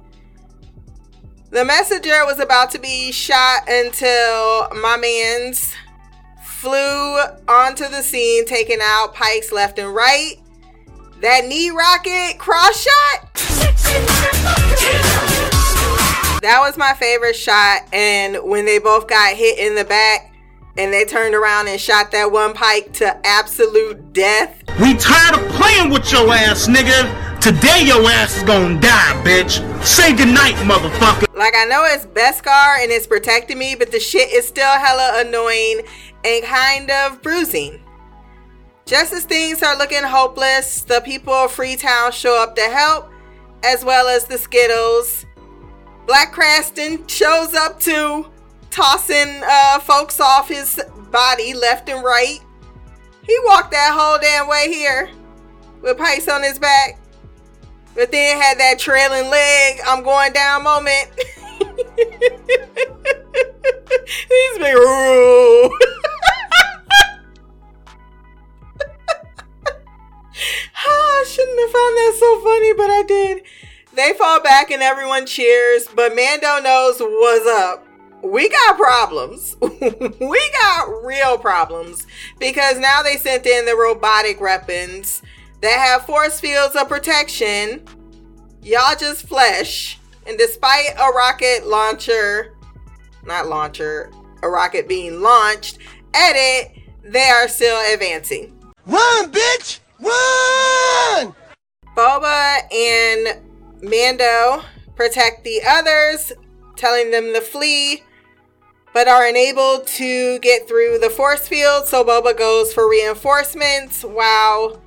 The 1.54 1.64
messenger 1.64 2.26
was 2.26 2.40
about 2.40 2.72
to 2.72 2.80
be 2.80 3.12
shot 3.12 3.68
until 3.68 4.68
my 4.74 4.96
man's 4.96 5.72
flew 6.42 7.20
onto 7.46 7.88
the 7.88 8.02
scene, 8.02 8.44
taking 8.44 8.80
out 8.82 9.14
pikes 9.14 9.52
left 9.52 9.78
and 9.78 9.94
right. 9.94 10.34
That 11.20 11.44
knee 11.46 11.70
rocket 11.70 12.40
cross 12.40 12.82
shot. 12.82 13.30
That 16.42 16.58
was 16.58 16.76
my 16.76 16.92
favorite 16.94 17.36
shot. 17.36 17.82
And 17.92 18.38
when 18.42 18.64
they 18.64 18.80
both 18.80 19.06
got 19.06 19.36
hit 19.36 19.56
in 19.56 19.76
the 19.76 19.84
back, 19.84 20.34
and 20.76 20.92
they 20.92 21.04
turned 21.04 21.36
around 21.36 21.68
and 21.68 21.80
shot 21.80 22.10
that 22.10 22.32
one 22.32 22.52
pike 22.52 22.92
to 22.94 23.24
absolute 23.24 24.12
death. 24.12 24.60
We 24.80 24.94
tired 24.94 25.38
of 25.38 25.48
playing 25.52 25.92
with 25.92 26.10
your 26.10 26.28
ass, 26.34 26.66
nigga. 26.66 27.33
Today 27.44 27.82
your 27.84 28.00
ass 28.10 28.38
is 28.38 28.42
gonna 28.42 28.80
die, 28.80 29.22
bitch. 29.22 29.60
Say 29.84 30.16
goodnight, 30.16 30.54
motherfucker. 30.64 31.26
Like 31.36 31.54
I 31.54 31.66
know 31.66 31.84
it's 31.84 32.06
Beskar 32.06 32.82
and 32.82 32.90
it's 32.90 33.06
protecting 33.06 33.58
me, 33.58 33.74
but 33.74 33.92
the 33.92 34.00
shit 34.00 34.32
is 34.32 34.48
still 34.48 34.72
hella 34.78 35.20
annoying 35.20 35.82
and 36.24 36.42
kind 36.42 36.90
of 36.90 37.20
bruising. 37.20 37.84
Just 38.86 39.12
as 39.12 39.24
things 39.26 39.62
are 39.62 39.76
looking 39.76 40.02
hopeless, 40.02 40.84
the 40.84 41.02
people 41.02 41.34
of 41.34 41.52
Freetown 41.52 42.12
show 42.12 42.42
up 42.42 42.56
to 42.56 42.62
help, 42.62 43.10
as 43.62 43.84
well 43.84 44.08
as 44.08 44.24
the 44.24 44.38
Skittles. 44.38 45.26
Black 46.06 46.32
Krrsantan 46.32 47.06
shows 47.10 47.52
up 47.52 47.78
too 47.78 48.24
tossing 48.70 49.42
uh, 49.44 49.80
folks 49.80 50.18
off 50.18 50.48
his 50.48 50.82
body 51.10 51.52
left 51.52 51.90
and 51.90 52.02
right. 52.02 52.38
He 53.26 53.38
walked 53.44 53.72
that 53.72 53.92
whole 53.94 54.18
damn 54.18 54.48
way 54.48 54.72
here 54.72 55.10
with 55.82 55.98
pipes 55.98 56.26
on 56.26 56.42
his 56.42 56.58
back, 56.58 56.98
but 57.94 58.10
then 58.10 58.40
had 58.40 58.58
that 58.58 58.78
trailing 58.78 59.30
leg, 59.30 59.80
I'm 59.86 60.02
going 60.02 60.32
down 60.32 60.64
moment. 60.64 61.10
He's 64.06 64.58
big. 64.58 64.74
oh, 64.76 65.70
ah, 70.76 70.86
I 70.86 71.24
shouldn't 71.28 71.60
have 71.60 71.70
found 71.70 71.96
that 71.96 72.16
so 72.18 72.40
funny, 72.40 72.72
but 72.74 72.90
I 72.90 73.02
did. 73.06 73.42
They 73.94 74.12
fall 74.14 74.40
back 74.42 74.70
and 74.70 74.82
everyone 74.82 75.26
cheers, 75.26 75.86
but 75.94 76.14
Mando 76.14 76.60
knows 76.60 76.98
what's 77.00 77.46
up 77.46 77.84
we 78.24 78.48
got 78.48 78.76
problems. 78.76 79.56
we 79.60 80.50
got 80.60 81.04
real 81.04 81.38
problems 81.38 82.06
because 82.38 82.78
now 82.78 83.02
they 83.02 83.16
sent 83.16 83.46
in 83.46 83.66
the 83.66 83.76
robotic 83.76 84.40
weapons 84.40 85.22
that 85.64 85.78
have 85.78 86.04
force 86.04 86.40
fields 86.40 86.76
of 86.76 86.88
protection. 86.88 87.82
Y'all 88.62 88.94
just 88.96 89.26
flesh. 89.26 89.98
And 90.26 90.36
despite 90.36 90.90
a 90.98 91.10
rocket 91.10 91.66
launcher, 91.66 92.54
not 93.24 93.46
launcher, 93.46 94.12
a 94.42 94.48
rocket 94.48 94.86
being 94.88 95.22
launched 95.22 95.78
at 96.12 96.32
it, 96.34 96.72
they 97.02 97.28
are 97.30 97.48
still 97.48 97.80
advancing. 97.92 98.58
Run, 98.86 99.32
bitch! 99.32 99.80
Run! 100.00 101.34
Boba 101.96 102.72
and 102.72 103.40
Mando 103.82 104.62
protect 104.96 105.44
the 105.44 105.60
others, 105.66 106.32
telling 106.76 107.10
them 107.10 107.32
to 107.32 107.40
flee 107.40 108.02
but 108.92 109.08
are 109.08 109.26
unable 109.26 109.80
to 109.80 110.38
get 110.38 110.68
through 110.68 110.98
the 110.98 111.10
force 111.10 111.48
field. 111.48 111.86
So 111.86 112.04
Boba 112.04 112.36
goes 112.38 112.72
for 112.72 112.88
reinforcements 112.88 114.04
while 114.04 114.80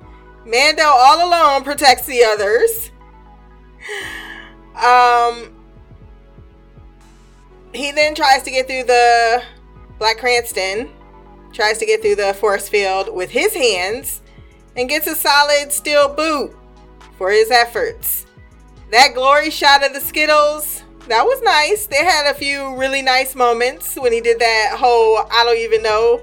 Mando 0.48 0.82
all 0.84 1.28
alone 1.28 1.62
protects 1.62 2.06
the 2.06 2.24
others. 2.24 2.90
Um, 4.74 5.54
he 7.74 7.92
then 7.92 8.14
tries 8.14 8.42
to 8.44 8.50
get 8.50 8.66
through 8.66 8.84
the 8.84 9.42
Black 9.98 10.18
Krrsantan, 10.18 10.90
tries 11.52 11.78
to 11.78 11.86
get 11.86 12.00
through 12.00 12.16
the 12.16 12.34
force 12.34 12.68
field 12.68 13.14
with 13.14 13.30
his 13.30 13.54
hands, 13.54 14.22
and 14.76 14.88
gets 14.88 15.06
a 15.06 15.14
solid 15.14 15.72
steel 15.72 16.08
boot 16.08 16.56
for 17.18 17.30
his 17.30 17.50
efforts. 17.50 18.26
That 18.90 19.14
glory 19.14 19.50
shot 19.50 19.84
of 19.84 19.92
the 19.92 20.00
Skittles 20.00 20.82
that 21.08 21.24
was 21.24 21.40
nice. 21.42 21.86
They 21.86 22.04
had 22.04 22.30
a 22.30 22.34
few 22.34 22.76
really 22.76 23.00
nice 23.00 23.34
moments 23.34 23.96
when 23.96 24.12
he 24.12 24.20
did 24.20 24.38
that 24.40 24.76
whole 24.78 25.16
I 25.30 25.42
don't 25.44 25.56
even 25.56 25.82
know 25.82 26.20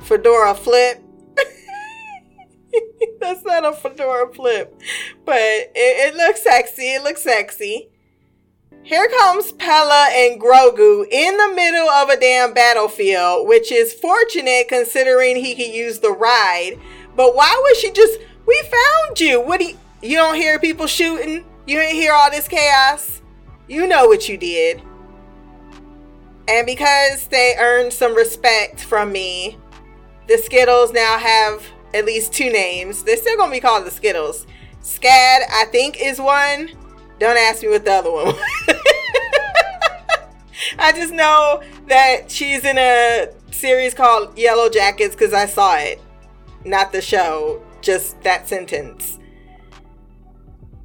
fedora 0.00 0.54
flip. 0.54 1.02
That's 3.22 3.44
not 3.44 3.64
a 3.64 3.72
fedora 3.72 4.34
flip, 4.34 4.78
but 5.24 5.38
it, 5.38 5.72
it 5.74 6.16
looks 6.16 6.42
sexy. 6.42 6.94
It 6.94 7.04
looks 7.04 7.22
sexy. 7.22 7.88
Here 8.82 9.08
comes 9.08 9.52
Pella 9.52 10.08
and 10.10 10.40
Grogu 10.40 11.06
in 11.08 11.36
the 11.36 11.52
middle 11.54 11.88
of 11.88 12.08
a 12.08 12.18
damn 12.18 12.52
battlefield, 12.52 13.46
which 13.46 13.70
is 13.70 13.94
fortunate 13.94 14.66
considering 14.68 15.36
he 15.36 15.54
could 15.54 15.72
use 15.72 16.00
the 16.00 16.10
ride. 16.10 16.80
But 17.14 17.36
why 17.36 17.60
would 17.62 17.76
she 17.76 17.92
just? 17.92 18.18
We 18.44 18.60
found 18.62 19.20
you. 19.20 19.40
What 19.40 19.60
do 19.60 19.66
you? 19.66 19.78
You 20.02 20.16
don't 20.16 20.34
hear 20.34 20.58
people 20.58 20.88
shooting? 20.88 21.44
You 21.64 21.78
didn't 21.78 21.94
hear 21.94 22.12
all 22.12 22.28
this 22.28 22.48
chaos? 22.48 23.22
You 23.68 23.86
know 23.86 24.06
what 24.08 24.28
you 24.28 24.36
did. 24.36 24.82
And 26.48 26.66
because 26.66 27.28
they 27.28 27.54
earned 27.56 27.92
some 27.92 28.16
respect 28.16 28.80
from 28.82 29.12
me, 29.12 29.58
the 30.26 30.38
Skittles 30.38 30.92
now 30.92 31.18
have 31.18 31.62
at 31.94 32.04
least 32.04 32.32
two 32.32 32.50
names. 32.50 33.02
They're 33.02 33.16
still 33.16 33.36
gonna 33.36 33.52
be 33.52 33.60
called 33.60 33.86
the 33.86 33.90
Skittles. 33.90 34.46
Skad, 34.82 35.40
I 35.50 35.66
think, 35.70 36.00
is 36.00 36.20
one. 36.20 36.70
Don't 37.18 37.36
ask 37.36 37.62
me 37.62 37.68
what 37.68 37.84
the 37.84 37.92
other 37.92 38.10
one 38.10 38.26
was. 38.26 38.40
I 40.78 40.92
just 40.92 41.12
know 41.12 41.62
that 41.86 42.30
she's 42.30 42.64
in 42.64 42.78
a 42.78 43.28
series 43.50 43.94
called 43.94 44.36
Yellowjackets 44.36 45.12
because 45.12 45.32
I 45.32 45.46
saw 45.46 45.76
it, 45.76 46.00
not 46.64 46.92
the 46.92 47.00
show, 47.00 47.62
just 47.80 48.20
that 48.22 48.48
sentence. 48.48 49.18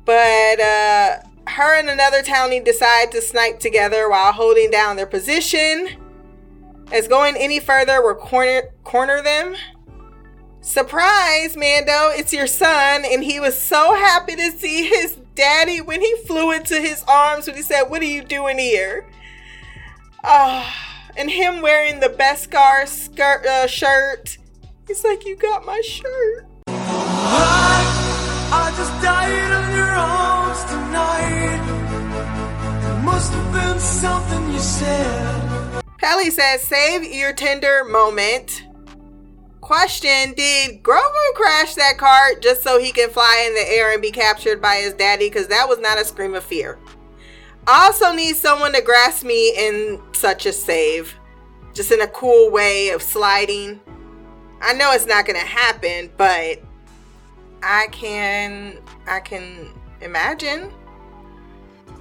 But 0.05 0.59
uh, 0.59 1.17
her 1.47 1.79
and 1.79 1.89
another 1.89 2.21
townie 2.21 2.63
decide 2.63 3.11
to 3.11 3.21
snipe 3.21 3.59
together 3.59 4.09
while 4.09 4.31
holding 4.31 4.69
down 4.69 4.95
their 4.95 5.07
position. 5.07 5.87
As 6.91 7.07
going 7.07 7.35
any 7.35 7.59
further 7.59 8.01
will 8.01 8.15
corner 8.15 8.69
corner 8.83 9.21
them. 9.21 9.55
Surprise, 10.67 11.55
Mando, 11.55 12.09
it's 12.09 12.33
your 12.33 12.45
son, 12.45 13.05
and 13.05 13.23
he 13.23 13.39
was 13.39 13.57
so 13.57 13.95
happy 13.95 14.35
to 14.35 14.51
see 14.51 14.85
his 14.85 15.15
daddy 15.33 15.79
when 15.79 16.01
he 16.01 16.13
flew 16.25 16.51
into 16.51 16.75
his 16.81 17.05
arms 17.07 17.47
when 17.47 17.55
he 17.55 17.61
said, 17.61 17.83
What 17.83 18.01
are 18.01 18.05
you 18.05 18.21
doing 18.21 18.59
here? 18.59 19.07
Oh, 20.25 20.69
and 21.15 21.31
him 21.31 21.61
wearing 21.61 22.01
the 22.01 22.09
Beskar 22.09 22.85
skirt 22.85 23.45
uh, 23.45 23.65
shirt. 23.65 24.37
He's 24.85 25.05
like, 25.05 25.25
"You 25.25 25.37
got 25.37 25.65
my 25.65 25.79
shirt." 25.79 26.45
I, 26.67 27.89
I 28.51 28.73
just 28.75 28.91
died 29.01 29.31
in 29.31 29.73
your 29.73 29.85
arms 29.85 30.65
tonight. 30.65 31.61
Must 33.05 33.31
have 33.31 33.53
been 33.53 33.79
something 33.79 34.51
you 34.51 34.59
said. 34.59 35.81
Peli 35.97 36.29
says, 36.29 36.61
"Save 36.61 37.05
your 37.05 37.31
tender 37.31 37.85
moment." 37.85 38.66
Question 39.67 40.33
Did 40.33 40.81
Grogu 40.81 41.33
crash 41.35 41.75
that 41.75 41.97
cart 41.97 42.41
just 42.41 42.63
so 42.63 42.79
he 42.79 42.93
can 42.93 43.09
fly 43.09 43.43
in 43.45 43.53
the 43.53 43.69
air 43.69 43.91
and 43.91 44.01
be 44.01 44.11
captured 44.11 44.61
by 44.61 44.75
his 44.77 44.93
daddy? 44.93 45.27
Because 45.27 45.49
that 45.49 45.67
was 45.67 45.77
not 45.77 45.99
a 45.99 46.05
scream 46.05 46.35
of 46.35 46.45
fear. 46.45 46.79
I 47.67 47.87
also 47.87 48.13
need 48.13 48.37
someone 48.37 48.71
to 48.71 48.81
grasp 48.81 49.25
me 49.25 49.53
in 49.57 50.01
such 50.13 50.45
a 50.45 50.53
save. 50.53 51.13
Just 51.73 51.91
in 51.91 51.99
a 51.99 52.07
cool 52.07 52.49
way 52.49 52.91
of 52.91 53.01
sliding. 53.01 53.81
I 54.61 54.71
know 54.71 54.93
it's 54.93 55.05
not 55.05 55.25
going 55.25 55.37
to 55.37 55.45
happen, 55.45 56.11
but 56.15 56.61
I 57.61 57.87
can 57.91 58.79
I 59.05 59.19
can 59.19 59.73
imagine. 59.99 60.71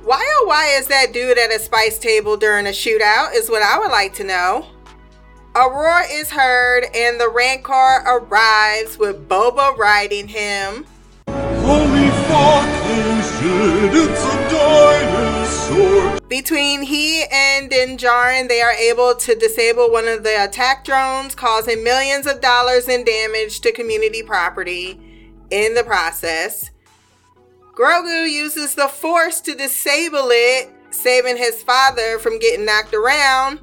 Why 0.05 0.25
oh 0.25 0.45
why 0.47 0.69
is 0.79 0.87
that 0.87 1.13
dude 1.13 1.37
at 1.37 1.53
a 1.53 1.59
spice 1.59 1.99
table 1.99 2.37
during 2.37 2.69
a 2.69 2.71
shootout 2.71 3.35
is 3.35 3.51
what 3.51 3.63
I 3.63 3.77
would 3.81 3.91
like 3.91 4.15
to 4.15 4.25
know. 4.25 4.69
A 5.59 5.71
roar 5.71 6.03
is 6.11 6.29
heard 6.33 6.85
and 6.95 7.19
the 7.19 7.31
Rancor 7.31 8.03
arrives 8.05 8.99
with 8.99 9.27
Boba 9.27 9.75
riding 9.79 10.29
him. 10.29 10.85
Holy 11.27 12.11
fucking 12.29 13.23
shit, 13.23 13.95
it's 13.95 14.23
a 14.23 14.51
dinosaur. 14.51 16.21
Between 16.29 16.83
he 16.83 17.25
and 17.33 17.71
Din 17.71 17.97
Djarin, 17.97 18.49
they 18.49 18.61
are 18.61 18.73
able 18.73 19.15
to 19.15 19.35
disable 19.35 19.91
one 19.91 20.07
of 20.07 20.25
the 20.25 20.45
attack 20.45 20.85
drones, 20.85 21.35
causing 21.35 21.83
millions 21.83 22.27
of 22.27 22.43
dollars 22.43 22.87
in 22.87 23.03
damage 23.03 23.63
to 23.63 23.73
community 23.73 24.23
property 24.23 25.01
in 25.51 25.73
the 25.73 25.85
process. 25.85 26.71
Grogu 27.75 28.31
uses 28.31 28.75
the 28.75 28.89
Force 28.89 29.41
to 29.41 29.55
disable 29.55 30.29
it, 30.31 30.69
saving 30.91 31.39
his 31.39 31.63
father 31.63 32.19
from 32.19 32.39
getting 32.39 32.67
knocked 32.67 32.93
around 32.93 33.61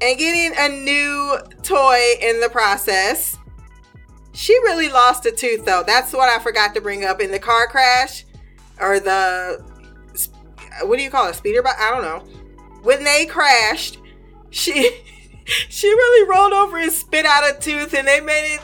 and 0.00 0.18
getting 0.18 0.52
a 0.56 0.68
new 0.68 1.38
toy 1.62 2.00
in 2.20 2.40
the 2.40 2.48
process. 2.48 3.36
She 4.32 4.54
really 4.60 4.88
lost 4.88 5.26
a 5.26 5.32
tooth 5.32 5.64
though. 5.64 5.82
That's 5.86 6.12
what 6.12 6.28
I 6.28 6.38
forgot 6.38 6.74
to 6.74 6.80
bring 6.80 7.04
up 7.04 7.20
in 7.20 7.30
the 7.30 7.38
car 7.38 7.66
crash 7.66 8.24
or 8.80 9.00
the 9.00 9.64
what 10.82 10.96
do 10.96 11.02
you 11.02 11.10
call 11.10 11.28
it? 11.28 11.34
Speeder 11.34 11.62
bike? 11.62 11.78
I 11.78 11.90
don't 11.90 12.02
know. 12.02 12.20
When 12.82 13.02
they 13.02 13.26
crashed, 13.26 13.98
she 14.50 15.02
she 15.44 15.88
really 15.88 16.28
rolled 16.28 16.52
over 16.52 16.78
and 16.78 16.92
spit 16.92 17.26
out 17.26 17.48
a 17.48 17.58
tooth 17.58 17.94
and 17.94 18.06
they 18.06 18.20
made 18.20 18.54
it 18.54 18.60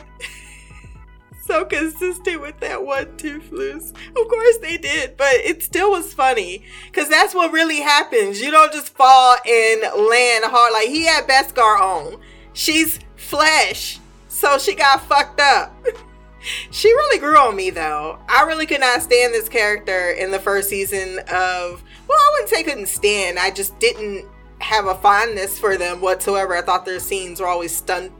so 1.55 1.63
consistent 1.63 2.41
with 2.41 2.59
that 2.59 2.83
one 2.83 3.15
tooth 3.15 3.49
loose. 3.49 3.91
Of 3.91 4.27
course 4.27 4.57
they 4.57 4.77
did, 4.77 5.15
but 5.15 5.35
it 5.35 5.63
still 5.63 5.91
was 5.91 6.13
funny 6.13 6.65
because 6.87 7.07
that's 7.07 7.33
what 7.33 7.53
really 7.53 7.79
happens. 7.79 8.41
You 8.41 8.51
don't 8.51 8.73
just 8.73 8.89
fall 8.89 9.37
and 9.45 9.81
land 9.81 10.43
hard. 10.45 10.73
Like 10.73 10.89
he 10.89 11.05
had 11.05 11.27
Beskar 11.27 11.79
on. 11.79 12.19
She's 12.51 12.99
flesh, 13.15 13.99
so 14.27 14.57
she 14.57 14.75
got 14.75 15.01
fucked 15.07 15.39
up. 15.39 15.73
she 16.71 16.89
really 16.89 17.19
grew 17.19 17.37
on 17.37 17.55
me 17.55 17.69
though. 17.69 18.19
I 18.27 18.43
really 18.43 18.65
could 18.65 18.81
not 18.81 19.01
stand 19.01 19.33
this 19.33 19.47
character 19.47 20.11
in 20.11 20.31
the 20.31 20.39
first 20.39 20.69
season 20.69 21.19
of. 21.19 21.83
Well, 22.07 22.19
I 22.19 22.31
wouldn't 22.33 22.49
say 22.49 22.63
couldn't 22.63 22.87
stand. 22.87 23.39
I 23.39 23.49
just 23.49 23.79
didn't 23.79 24.25
have 24.59 24.87
a 24.87 24.95
fondness 24.95 25.57
for 25.57 25.77
them 25.77 26.01
whatsoever. 26.01 26.53
I 26.55 26.61
thought 26.61 26.85
their 26.85 26.99
scenes 26.99 27.39
were 27.39 27.47
always 27.47 27.75
stunt 27.75 28.11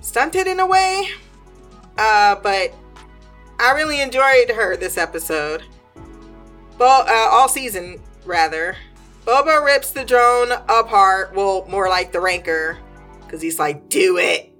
stunted 0.00 0.46
in 0.46 0.58
a 0.58 0.66
way. 0.66 1.10
Uh, 1.98 2.36
but 2.42 2.74
I 3.58 3.72
really 3.72 4.00
enjoyed 4.00 4.50
her 4.50 4.76
this 4.76 4.98
episode. 4.98 5.62
Bo- 6.78 7.04
uh, 7.06 7.28
all 7.30 7.48
season, 7.48 8.00
rather. 8.24 8.76
Boba 9.24 9.64
rips 9.64 9.90
the 9.90 10.04
drone 10.04 10.52
apart. 10.52 11.34
Well, 11.34 11.66
more 11.68 11.88
like 11.88 12.12
the 12.12 12.20
Rancor, 12.20 12.78
because 13.24 13.42
he's 13.42 13.58
like, 13.58 13.88
do 13.88 14.18
it. 14.18 14.52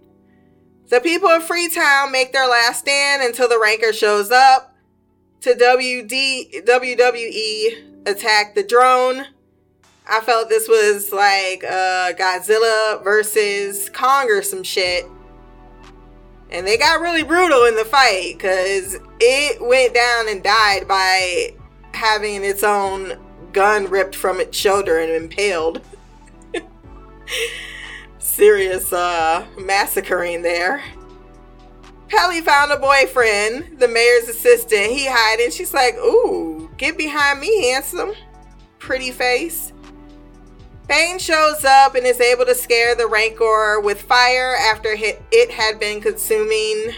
The 0.89 1.01
people 1.01 1.29
of 1.29 1.45
Freetown 1.45 2.13
make 2.13 2.33
their 2.33 2.49
last 2.49 2.81
stand 2.81 3.23
until 3.23 3.49
the 3.49 3.59
Rancor 3.61 3.93
shows 3.93 4.31
up 4.31 4.75
to 5.41 5.55
WD 5.55 6.65
WWE 6.65 8.07
attack 8.07 8.55
the 8.55 8.63
drone. 8.63 9.27
I 10.09 10.21
felt 10.21 10.49
this 10.49 10.69
was 10.69 11.13
like 11.13 11.65
uh, 11.65 12.13
Godzilla 12.13 13.03
versus 13.03 13.91
Kong 13.91 14.31
or 14.31 14.43
some 14.43 14.63
shit. 14.63 15.05
And 16.51 16.67
they 16.67 16.77
got 16.77 17.01
really 17.01 17.23
brutal 17.23 17.65
in 17.65 17.75
the 17.75 17.85
fight 17.85 18.35
because 18.37 18.99
it 19.21 19.61
went 19.61 19.95
down 19.95 20.29
and 20.29 20.43
died 20.43 20.87
by 20.87 21.55
having 21.93 22.45
its 22.45 22.63
own 22.63 23.19
gun 23.53 23.87
ripped 23.87 24.15
from 24.15 24.41
its 24.41 24.57
shoulder 24.57 24.99
and 24.99 25.11
impaled. 25.11 25.81
Serious 28.19 28.93
uh, 28.93 29.47
massacring 29.59 30.43
there. 30.43 30.83
Peli 32.09 32.41
found 32.41 32.71
a 32.71 32.79
boyfriend, 32.79 33.79
the 33.81 33.89
mayor's 33.89 34.29
assistant. 34.29 34.93
He 34.93 35.07
hiding. 35.09 35.51
She's 35.51 35.75
like, 35.75 35.97
"Ooh, 35.97 36.71
get 36.77 36.97
behind 36.97 37.41
me, 37.41 37.71
handsome, 37.71 38.13
pretty 38.79 39.11
face." 39.11 39.73
Bane 40.89 41.19
shows 41.19 41.65
up 41.65 41.97
and 41.97 42.07
is 42.07 42.21
able 42.21 42.45
to 42.45 42.55
scare 42.55 42.95
the 42.95 43.09
Rancor 43.09 43.81
with 43.81 44.03
fire 44.03 44.55
after 44.55 44.91
it 44.97 45.51
had 45.51 45.81
been 45.81 46.01
consuming 46.01 46.95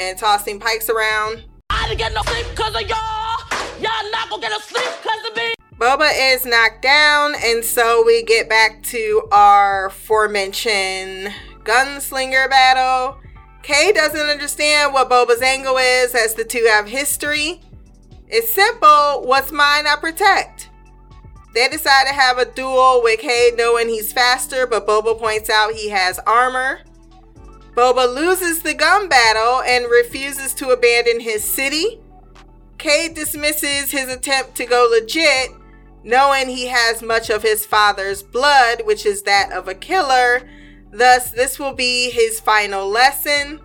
and 0.00 0.18
tossing 0.18 0.58
pikes 0.58 0.90
around. 0.90 1.44
I 1.70 1.86
didn't 1.86 1.98
get 1.98 2.12
no 2.12 2.22
sleep 2.22 2.46
because 2.50 2.74
of 2.74 2.88
y'all. 2.88 3.38
Y'all 3.80 4.10
not 4.10 4.28
gonna 4.28 4.42
get 4.42 4.50
no 4.50 4.58
sleep 4.58 4.88
because 5.00 5.30
of 5.30 5.36
me. 5.36 5.54
Boba 5.76 6.10
is 6.34 6.44
knocked 6.44 6.82
down, 6.82 7.34
and 7.40 7.64
so 7.64 8.02
we 8.04 8.24
get 8.24 8.48
back 8.48 8.82
to 8.84 9.28
our 9.30 9.86
aforementioned 9.86 11.32
gunslinger 11.62 12.50
battle. 12.50 13.20
Kay 13.62 13.92
doesn't 13.92 14.26
understand 14.28 14.92
what 14.92 15.08
Boba's 15.08 15.42
angle 15.42 15.76
is, 15.76 16.12
as 16.16 16.34
the 16.34 16.44
two 16.44 16.66
have 16.68 16.88
history. 16.88 17.60
It's 18.26 18.52
simple 18.52 19.22
what's 19.22 19.52
mine, 19.52 19.86
I 19.86 19.94
protect. 19.94 20.70
They 21.58 21.66
decide 21.66 22.06
to 22.06 22.12
have 22.12 22.38
a 22.38 22.44
duel 22.44 23.02
with 23.02 23.18
Cade 23.18 23.56
knowing 23.56 23.88
he's 23.88 24.12
faster, 24.12 24.64
but 24.64 24.86
Boba 24.86 25.18
points 25.18 25.50
out 25.50 25.72
he 25.72 25.88
has 25.88 26.20
armor. 26.20 26.82
Boba 27.74 28.14
loses 28.14 28.62
the 28.62 28.74
gun 28.74 29.08
battle 29.08 29.62
and 29.62 29.90
refuses 29.90 30.54
to 30.54 30.70
abandon 30.70 31.18
his 31.18 31.42
city. 31.42 31.98
Cade 32.78 33.14
dismisses 33.14 33.90
his 33.90 34.08
attempt 34.08 34.54
to 34.54 34.66
go 34.66 34.86
legit, 34.88 35.50
knowing 36.04 36.48
he 36.48 36.68
has 36.68 37.02
much 37.02 37.28
of 37.28 37.42
his 37.42 37.66
father's 37.66 38.22
blood, 38.22 38.82
which 38.84 39.04
is 39.04 39.22
that 39.22 39.50
of 39.50 39.66
a 39.66 39.74
killer. 39.74 40.48
Thus, 40.92 41.32
this 41.32 41.58
will 41.58 41.74
be 41.74 42.08
his 42.10 42.38
final 42.38 42.88
lesson. 42.88 43.58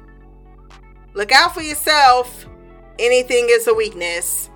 Look 1.14 1.32
out 1.32 1.54
for 1.54 1.62
yourself. 1.62 2.48
Anything 2.98 3.50
is 3.52 3.68
a 3.68 3.74
weakness. 3.76 4.50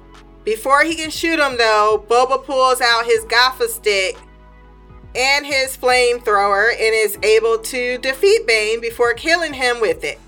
Before 0.47 0.81
he 0.85 0.95
can 0.95 1.09
shoot 1.09 1.39
him, 1.39 1.57
though, 1.57 2.05
Boba 2.09 2.41
pulls 2.41 2.79
out 2.79 3.05
his 3.05 3.25
gaffi 3.25 3.67
stick 3.67 4.15
and 5.13 5.45
his 5.45 5.75
flamethrower 5.75 6.69
and 6.69 6.95
is 6.95 7.19
able 7.21 7.57
to 7.57 7.97
defeat 7.97 8.47
Bane 8.47 8.79
before 8.79 9.13
killing 9.13 9.51
him 9.51 9.81
with 9.81 10.05
it. 10.05 10.21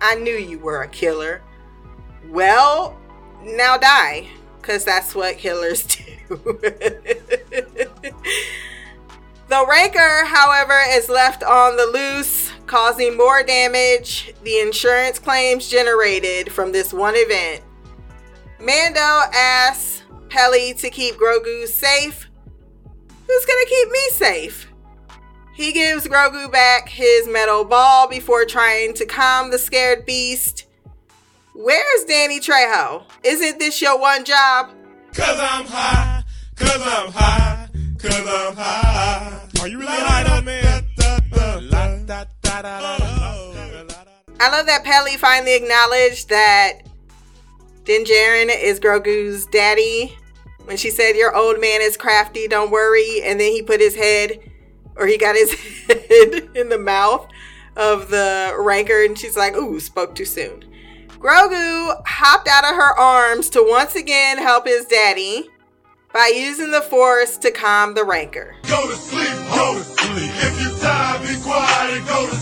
I 0.00 0.14
knew 0.14 0.36
you 0.36 0.60
were 0.60 0.82
a 0.82 0.88
killer. 0.88 1.42
Well, 2.28 2.96
now 3.42 3.76
die, 3.78 4.28
because 4.60 4.84
that's 4.84 5.12
what 5.12 5.38
killers 5.38 5.86
do. 6.28 6.36
the 9.48 9.66
Rancor, 9.68 10.24
however, 10.24 10.78
is 10.90 11.08
left 11.08 11.42
on 11.42 11.76
the 11.76 11.86
loose, 11.86 12.52
causing 12.68 13.16
more 13.16 13.42
damage. 13.42 14.34
The 14.44 14.60
insurance 14.60 15.18
claims 15.18 15.68
generated 15.68 16.52
from 16.52 16.70
this 16.70 16.92
one 16.92 17.14
event 17.16 17.64
Mando 18.62 19.00
asks 19.34 20.04
Peli 20.28 20.72
to 20.74 20.88
keep 20.88 21.16
Grogu 21.16 21.66
safe. 21.66 22.28
Who's 23.26 23.44
gonna 23.44 23.66
keep 23.66 23.90
me 23.90 24.08
safe? 24.12 24.68
He 25.52 25.72
gives 25.72 26.06
Grogu 26.06 26.50
back 26.52 26.88
his 26.88 27.26
metal 27.26 27.64
ball 27.64 28.08
before 28.08 28.44
trying 28.44 28.94
to 28.94 29.04
calm 29.04 29.50
the 29.50 29.58
scared 29.58 30.06
beast. 30.06 30.66
Where's 31.56 32.04
Danny 32.04 32.38
Trejo? 32.38 33.02
Isn't 33.24 33.58
this 33.58 33.82
your 33.82 33.98
one 33.98 34.24
job? 34.24 34.70
Cause 35.12 35.40
I'm 35.40 35.66
high, 35.66 36.22
cause 36.54 36.82
I'm 36.82 37.10
high, 37.10 37.68
cause 37.98 38.26
I'm 38.28 38.54
high. 38.54 39.40
Are 39.60 39.66
you 39.66 39.80
really 39.80 39.90
high, 39.90 40.36
old 40.36 40.44
man? 40.44 40.84
I 44.38 44.50
love 44.50 44.66
that 44.66 44.84
Peli 44.84 45.16
finally 45.16 45.56
acknowledged 45.56 46.28
that 46.28 46.82
Din 47.84 48.04
Djarin 48.04 48.50
is 48.54 48.78
Grogu's 48.78 49.46
daddy. 49.46 50.16
When 50.64 50.76
she 50.76 50.90
said, 50.90 51.16
Your 51.16 51.34
old 51.34 51.60
man 51.60 51.82
is 51.82 51.96
crafty, 51.96 52.46
don't 52.46 52.70
worry. 52.70 53.22
And 53.22 53.40
then 53.40 53.52
he 53.52 53.62
put 53.62 53.80
his 53.80 53.96
head 53.96 54.38
or 54.96 55.06
he 55.06 55.18
got 55.18 55.34
his 55.34 55.52
head 55.88 56.48
in 56.54 56.68
the 56.68 56.78
mouth 56.78 57.28
of 57.76 58.10
the 58.10 58.54
rancor, 58.58 59.02
and 59.04 59.18
she's 59.18 59.36
like, 59.36 59.54
"Ooh, 59.56 59.80
spoke 59.80 60.14
too 60.14 60.24
soon." 60.24 60.64
Grogu 61.18 62.02
hopped 62.06 62.48
out 62.48 62.64
of 62.64 62.74
her 62.74 62.98
arms 62.98 63.48
to 63.50 63.64
once 63.66 63.94
again 63.94 64.38
help 64.38 64.66
his 64.66 64.86
daddy 64.86 65.48
by 66.12 66.32
using 66.34 66.70
the 66.70 66.82
Force 66.82 67.38
to 67.38 67.50
calm 67.50 67.94
the 67.94 68.04
rancor. 68.04 68.56
Go 68.68 68.88
to 68.88 68.94
sleep, 68.94 69.28
go 69.54 69.74
to 69.74 69.84
sleep. 69.84 70.30
If 70.34 70.60
you 70.60 70.70
be 71.36 71.42
quiet 71.42 71.96
and 71.96 72.06
go 72.06 72.26
to 72.26 72.34
sleep. 72.34 72.41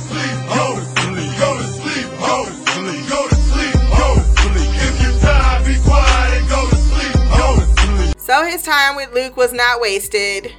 So 8.31 8.45
his 8.45 8.63
time 8.63 8.95
with 8.95 9.13
Luke 9.13 9.37
was 9.37 9.53
not 9.53 9.81
wasted. 9.81 10.53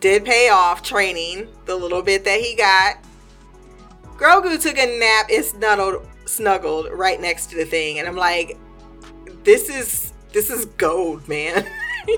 Did 0.00 0.24
pay 0.24 0.48
off 0.48 0.82
training 0.82 1.46
the 1.64 1.76
little 1.76 2.02
bit 2.02 2.24
that 2.24 2.40
he 2.40 2.56
got. 2.56 2.96
Grogu 4.16 4.60
took 4.60 4.76
a 4.76 4.98
nap 4.98 5.30
and 5.32 5.44
snuggled 5.44 6.04
snuggled 6.24 6.88
right 6.90 7.20
next 7.20 7.50
to 7.50 7.56
the 7.56 7.64
thing 7.64 8.00
and 8.00 8.08
I'm 8.08 8.16
like 8.16 8.58
this 9.44 9.68
is 9.70 10.12
this 10.32 10.50
is 10.50 10.64
gold, 10.64 11.28
man. 11.28 11.64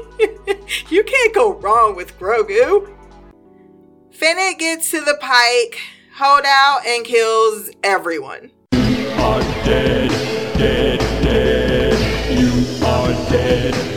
you 0.89 1.05
can't 1.05 1.35
go 1.35 1.53
wrong 1.53 1.95
with 1.95 2.19
Grogu. 2.19 2.91
Fennec 4.11 4.61
gets 4.61 4.91
to 4.93 5.03
the 5.03 5.19
pike, 5.21 5.79
hold 6.15 6.47
out, 6.47 6.87
and 6.87 7.05
kills 7.05 7.71
everyone. 7.85 8.51
You 8.73 9.11
are 9.11 9.41
dead, 9.67 10.09
dead, 10.57 11.01
dead. 11.23 12.39
You 12.39 12.87
are 12.87 13.09
dead, 13.29 13.88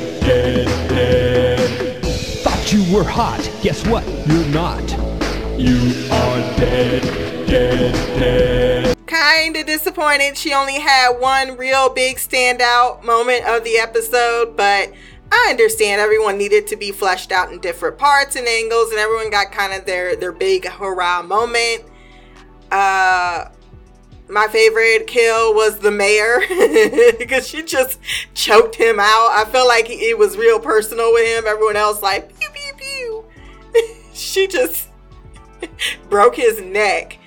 you 2.91 2.97
were 2.97 3.03
hot. 3.05 3.49
Guess 3.61 3.87
what? 3.87 4.05
You're 4.27 4.45
not. 4.47 4.81
You 5.57 5.77
are 6.11 6.39
dead, 6.57 7.01
dead, 7.47 7.93
dead. 8.19 8.97
Kinda 9.07 9.63
disappointed 9.63 10.35
she 10.35 10.53
only 10.53 10.77
had 10.77 11.11
one 11.11 11.55
real 11.55 11.87
big 11.87 12.17
standout 12.17 13.01
moment 13.05 13.45
of 13.47 13.63
the 13.63 13.77
episode, 13.77 14.57
but 14.57 14.91
I 15.31 15.47
understand 15.49 16.01
everyone 16.01 16.37
needed 16.37 16.67
to 16.67 16.75
be 16.75 16.91
fleshed 16.91 17.31
out 17.31 17.53
in 17.53 17.59
different 17.59 17.97
parts 17.97 18.35
and 18.35 18.45
angles, 18.45 18.91
and 18.91 18.99
everyone 18.99 19.29
got 19.29 19.53
kind 19.53 19.71
of 19.71 19.85
their 19.85 20.17
their 20.17 20.33
big 20.33 20.67
hurrah 20.67 21.23
moment. 21.23 21.83
Uh, 22.69 23.45
my 24.31 24.47
favorite 24.47 25.07
kill 25.07 25.53
was 25.53 25.79
the 25.79 25.91
mayor 25.91 26.39
because 27.19 27.47
she 27.47 27.63
just 27.63 27.99
choked 28.33 28.75
him 28.75 28.99
out. 28.99 29.29
I 29.31 29.45
felt 29.49 29.67
like 29.67 29.89
it 29.89 30.17
was 30.17 30.37
real 30.37 30.59
personal 30.59 31.13
with 31.13 31.25
him. 31.25 31.45
Everyone 31.47 31.75
else 31.75 32.01
like 32.01 32.37
pew 32.39 32.49
pew 32.81 33.25
she 34.13 34.47
just 34.47 34.89
broke 36.09 36.35
his 36.35 36.59
neck 36.61 37.17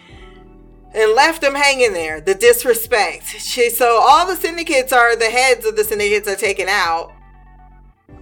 and 0.94 1.12
left 1.12 1.42
him 1.42 1.54
hanging 1.54 1.92
there. 1.92 2.20
The 2.20 2.34
disrespect. 2.34 3.26
She 3.26 3.68
so 3.70 3.98
all 4.00 4.26
the 4.26 4.36
syndicates 4.36 4.92
are 4.92 5.16
the 5.16 5.30
heads 5.30 5.66
of 5.66 5.76
the 5.76 5.84
syndicates 5.84 6.28
are 6.28 6.36
taken 6.36 6.68
out. 6.68 7.12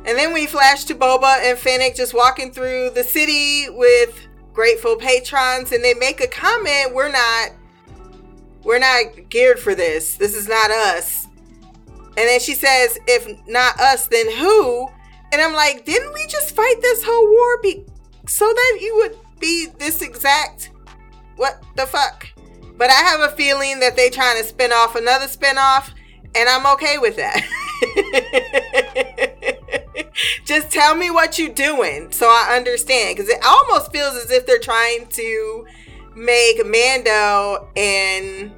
And 0.05 0.18
then 0.18 0.33
we 0.33 0.47
flash 0.47 0.85
to 0.85 0.95
Boba 0.95 1.38
and 1.42 1.59
Fennec 1.59 1.95
just 1.95 2.14
walking 2.14 2.53
through 2.53 2.90
the 2.90 3.05
city 3.05 3.68
with 3.71 4.27
grateful 4.53 4.97
patrons 4.97 5.71
and 5.73 5.85
they 5.85 5.95
make 5.95 6.21
a 6.21 6.27
comment, 6.27 6.95
we're 6.95 7.11
not 7.11 7.51
we're 8.64 8.79
not 8.79 9.29
geared 9.29 9.59
for 9.59 9.75
this. 9.75 10.16
This 10.16 10.35
is 10.35 10.49
not 10.49 10.71
us. 10.71 11.27
And 12.16 12.29
then 12.29 12.40
she 12.40 12.55
says, 12.55 12.99
if 13.07 13.27
not 13.49 13.79
us, 13.81 14.07
then 14.07 14.31
who? 14.37 14.88
And 15.33 15.40
I'm 15.40 15.55
like, 15.55 15.85
didn't 15.85 16.12
we 16.12 16.27
just 16.27 16.55
fight 16.55 16.77
this 16.83 17.03
whole 17.03 17.31
war 17.31 17.61
be- 17.62 17.85
so 18.27 18.47
that 18.47 18.79
you 18.81 18.97
would 18.97 19.16
be 19.40 19.68
this 19.79 20.03
exact? 20.03 20.71
What 21.37 21.62
the 21.75 21.87
fuck? 21.87 22.29
But 22.77 22.90
I 22.90 22.95
have 22.95 23.21
a 23.21 23.35
feeling 23.35 23.81
that 23.81 23.97
they're 23.97 24.11
trying 24.11 24.37
to 24.40 24.45
spin 24.45 24.73
off 24.73 24.95
another 24.95 25.29
spin 25.29 25.57
off, 25.59 25.95
and 26.35 26.49
I'm 26.49 26.66
okay 26.75 26.99
with 26.99 27.16
that. 27.16 27.42
just 30.45 30.71
tell 30.71 30.95
me 30.95 31.11
what 31.11 31.38
you're 31.38 31.49
doing 31.49 32.12
so 32.12 32.27
I 32.27 32.55
understand. 32.57 33.16
Because 33.16 33.31
it 33.31 33.42
almost 33.45 33.92
feels 33.92 34.14
as 34.16 34.31
if 34.31 34.47
they're 34.47 34.59
trying 34.59 35.07
to 35.09 35.66
make 36.14 36.64
Mando 36.66 37.68
and 37.77 38.53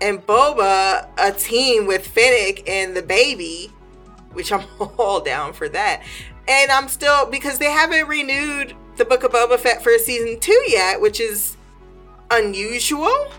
and 0.00 0.24
Boba 0.26 1.08
a 1.18 1.32
team 1.32 1.86
with 1.86 2.06
Fennec 2.06 2.68
and 2.68 2.94
the 2.94 3.02
baby, 3.02 3.72
which 4.36 4.52
I'm 4.52 4.64
all 4.98 5.20
down 5.20 5.52
for 5.52 5.68
that. 5.70 6.02
And 6.46 6.70
I'm 6.70 6.88
still 6.88 7.28
because 7.28 7.58
they 7.58 7.70
haven't 7.70 8.06
renewed 8.06 8.76
the 8.96 9.04
Book 9.04 9.24
of 9.24 9.32
Boba 9.32 9.58
Fett 9.58 9.82
for 9.82 9.96
season 9.98 10.38
two 10.38 10.62
yet, 10.68 11.00
which 11.00 11.18
is 11.18 11.56
unusual. 12.30 13.32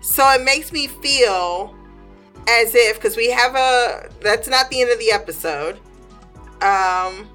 So 0.00 0.28
it 0.30 0.42
makes 0.42 0.72
me 0.72 0.88
feel 0.88 1.76
as 2.48 2.74
if 2.74 2.96
because 2.96 3.16
we 3.16 3.30
have 3.30 3.54
a 3.54 4.08
that's 4.20 4.48
not 4.48 4.70
the 4.70 4.80
end 4.80 4.90
of 4.90 4.98
the 4.98 5.12
episode. 5.12 5.76
Um, 6.62 7.30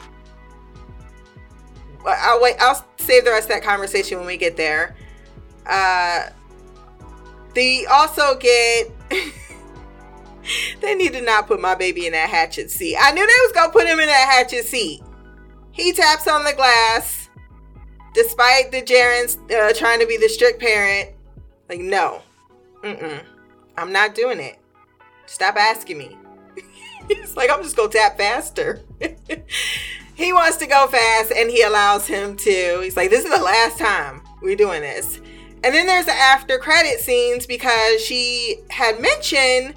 I'll 2.06 2.42
wait. 2.42 2.56
I'll 2.60 2.86
save 2.98 3.24
the 3.24 3.32
rest 3.32 3.50
of 3.50 3.56
that 3.56 3.64
conversation 3.64 4.18
when 4.18 4.28
we 4.28 4.38
get 4.38 4.58
there. 4.58 4.96
Uh, 5.66 6.30
they 7.54 7.86
also 7.86 8.38
get. 8.38 8.92
they 10.82 10.96
need 10.96 11.14
to 11.14 11.22
not 11.22 11.48
put 11.48 11.62
my 11.62 11.76
baby 11.76 12.06
in 12.06 12.14
that 12.14 12.30
hatchet 12.30 12.72
seat. 12.72 12.98
I 13.00 13.12
knew 13.12 13.26
they 13.26 13.46
was 13.46 13.52
gonna 13.54 13.72
put 13.72 13.88
him 13.88 14.00
in 14.00 14.08
that 14.08 14.30
hatchet 14.30 14.66
seat. 14.66 15.02
He 15.72 15.92
taps 15.92 16.28
on 16.28 16.44
the 16.44 16.54
glass, 16.54 17.30
despite 18.14 18.72
the 18.72 18.82
Djarin's 18.82 19.38
uh, 19.52 19.74
trying 19.74 20.00
to 20.00 20.08
be 20.08 20.18
the 20.18 20.30
strict 20.30 20.60
parent. 20.60 21.10
Like, 21.68 21.82
no, 21.82 22.22
mm-mm, 22.82 23.24
I'm 23.78 23.92
not 23.92 24.16
doing 24.16 24.40
it. 24.40 24.58
Stop 25.26 25.56
asking 25.58 25.98
me. 25.98 26.18
He's 27.08 27.36
like, 27.36 27.50
I'm 27.50 27.62
just 27.62 27.76
gonna 27.76 27.90
tap 27.90 28.18
faster. 28.18 28.82
he 30.16 30.32
wants 30.34 30.58
to 30.58 30.68
go 30.68 30.88
fast, 30.88 31.32
and 31.32 31.50
he 31.50 31.62
allows 31.64 32.08
him 32.08 32.38
to. 32.38 32.80
He's 32.82 32.96
like, 32.96 33.10
this 33.10 33.26
is 33.26 33.36
the 33.36 33.44
last 33.44 33.78
time 33.78 34.22
we're 34.42 34.56
doing 34.56 34.82
this. 34.82 35.20
And 35.64 35.74
then 35.74 35.88
there's 35.88 36.06
the 36.06 36.14
after 36.14 36.60
credit 36.60 37.00
scenes 37.00 37.48
because 37.48 38.00
she 38.00 38.60
had 38.70 39.02
mentioned 39.02 39.74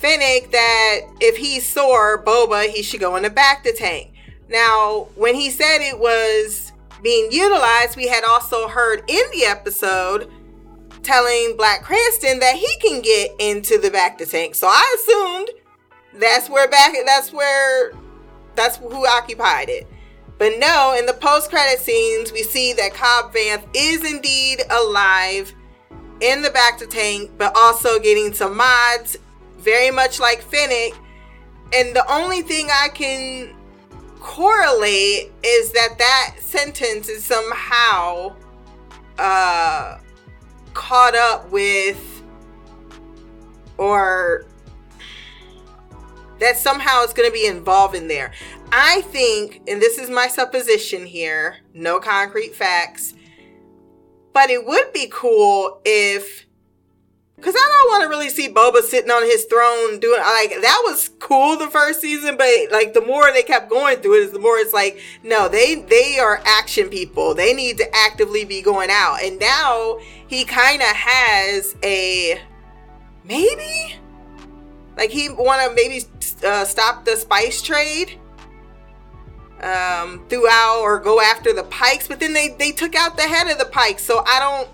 Fennec 0.00 0.50
that 0.50 1.00
if 1.20 1.36
he's 1.36 1.66
sore, 1.66 2.22
Boba, 2.22 2.68
he 2.68 2.82
should 2.82 3.00
go 3.00 3.16
in 3.16 3.22
the 3.22 3.30
bacta 3.30 3.76
tank. 3.76 4.12
Now, 4.48 5.08
when 5.14 5.34
he 5.34 5.50
said 5.50 5.78
it 5.80 5.98
was 5.98 6.72
being 7.02 7.30
utilized, 7.32 7.96
we 7.96 8.06
had 8.06 8.24
also 8.24 8.68
heard 8.68 9.02
in 9.08 9.24
the 9.32 9.44
episode 9.44 10.30
telling 11.02 11.56
Black 11.56 11.82
Krrsantan 11.82 12.40
that 12.40 12.56
he 12.56 12.76
can 12.80 13.00
get 13.00 13.30
into 13.38 13.78
the 13.78 13.90
bacta 13.90 14.28
tank. 14.28 14.54
So 14.54 14.66
I 14.66 14.96
assumed 14.98 15.50
that's 16.20 16.48
where 16.48 16.68
back 16.68 16.94
that's 17.04 17.32
where 17.32 17.92
that's 18.54 18.76
who 18.78 19.06
occupied 19.06 19.68
it. 19.68 19.86
But 20.38 20.58
no, 20.58 20.94
in 20.98 21.06
the 21.06 21.14
post 21.14 21.50
credit 21.50 21.80
scenes, 21.80 22.32
we 22.32 22.42
see 22.42 22.72
that 22.74 22.92
Cobb 22.92 23.32
Vanth 23.32 23.64
is 23.74 24.04
indeed 24.04 24.62
alive 24.70 25.54
in 26.20 26.42
the 26.42 26.50
bacta 26.50 26.88
tank, 26.88 27.30
but 27.38 27.52
also 27.56 27.98
getting 27.98 28.34
some 28.34 28.56
mods, 28.56 29.16
very 29.58 29.90
much 29.90 30.20
like 30.20 30.42
Fennec. 30.42 30.94
And 31.72 31.94
the 31.94 32.04
only 32.12 32.42
thing 32.42 32.68
I 32.72 32.88
can 32.88 33.56
correlate 34.20 35.32
is 35.42 35.72
that 35.72 35.98
that 35.98 36.36
sentence 36.40 37.08
is 37.08 37.24
somehow 37.24 38.34
uh, 39.18 39.98
caught 40.74 41.14
up 41.16 41.50
with, 41.50 42.22
or 43.78 44.46
that 46.38 46.56
somehow 46.56 47.02
it's 47.02 47.12
going 47.12 47.28
to 47.28 47.32
be 47.32 47.46
involved 47.46 47.94
in 47.94 48.08
there. 48.08 48.32
I 48.72 49.00
think, 49.02 49.62
and 49.68 49.80
this 49.80 49.98
is 49.98 50.10
my 50.10 50.28
supposition 50.28 51.06
here, 51.06 51.56
no 51.72 51.98
concrete 51.98 52.54
facts, 52.54 53.14
but 54.32 54.50
it 54.50 54.66
would 54.66 54.92
be 54.92 55.08
cool 55.10 55.80
if 55.84 56.46
because 57.36 57.54
I 57.54 57.68
don't 57.72 57.90
want 57.90 58.02
to 58.02 58.08
really 58.08 58.30
see 58.30 58.48
Boba 58.48 58.80
sitting 58.80 59.10
on 59.10 59.22
his 59.22 59.44
throne 59.44 60.00
doing 60.00 60.20
like 60.20 60.50
that 60.62 60.82
was 60.84 61.10
cool 61.18 61.58
the 61.58 61.68
first 61.68 62.00
season, 62.00 62.36
but 62.36 62.48
like 62.72 62.94
the 62.94 63.02
more 63.02 63.30
they 63.30 63.42
kept 63.42 63.68
going 63.68 63.98
through 63.98 64.22
it, 64.22 64.24
is 64.24 64.32
the 64.32 64.38
more 64.38 64.56
it's 64.56 64.72
like 64.72 64.98
no, 65.22 65.48
they 65.48 65.74
they 65.74 66.18
are 66.18 66.40
action 66.46 66.88
people. 66.88 67.34
They 67.34 67.52
need 67.52 67.76
to 67.78 67.94
actively 67.94 68.44
be 68.46 68.62
going 68.62 68.88
out, 68.90 69.18
and 69.22 69.38
now 69.38 69.98
he 70.26 70.44
kind 70.44 70.80
of 70.80 70.88
has 70.88 71.76
a 71.82 72.40
maybe 73.24 73.96
like 74.96 75.10
he 75.10 75.28
want 75.28 75.68
to 75.68 75.74
maybe 75.74 76.04
uh, 76.46 76.64
stop 76.64 77.04
the 77.04 77.16
spice 77.16 77.60
trade 77.60 78.18
um 79.62 80.22
throughout 80.28 80.80
or 80.82 80.98
go 80.98 81.18
after 81.18 81.50
the 81.54 81.64
pikes 81.64 82.06
but 82.06 82.20
then 82.20 82.34
they 82.34 82.48
they 82.58 82.70
took 82.70 82.94
out 82.94 83.16
the 83.16 83.22
head 83.22 83.50
of 83.50 83.56
the 83.56 83.64
pikes 83.64 84.02
so 84.04 84.22
i 84.26 84.38
don't 84.38 84.68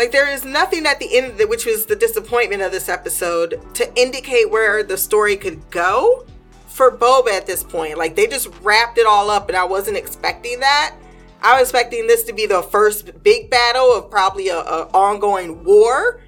like 0.00 0.12
there 0.12 0.30
is 0.30 0.46
nothing 0.46 0.86
at 0.86 0.98
the 0.98 1.14
end 1.14 1.38
it, 1.38 1.46
which 1.46 1.66
was 1.66 1.84
the 1.84 1.94
disappointment 1.94 2.62
of 2.62 2.72
this 2.72 2.88
episode, 2.88 3.60
to 3.74 3.94
indicate 4.00 4.50
where 4.50 4.82
the 4.82 4.96
story 4.96 5.36
could 5.36 5.70
go 5.70 6.24
for 6.68 6.90
Boba 6.90 7.28
at 7.32 7.44
this 7.44 7.62
point. 7.62 7.98
Like 7.98 8.16
they 8.16 8.26
just 8.26 8.48
wrapped 8.62 8.96
it 8.96 9.04
all 9.06 9.28
up, 9.28 9.50
and 9.50 9.58
I 9.58 9.64
wasn't 9.64 9.98
expecting 9.98 10.58
that. 10.60 10.96
I 11.42 11.60
was 11.60 11.68
expecting 11.68 12.06
this 12.06 12.22
to 12.24 12.32
be 12.32 12.46
the 12.46 12.62
first 12.62 13.22
big 13.22 13.50
battle 13.50 13.92
of 13.92 14.10
probably 14.10 14.48
a, 14.48 14.56
a 14.56 14.84
ongoing 14.94 15.64
war, 15.64 16.22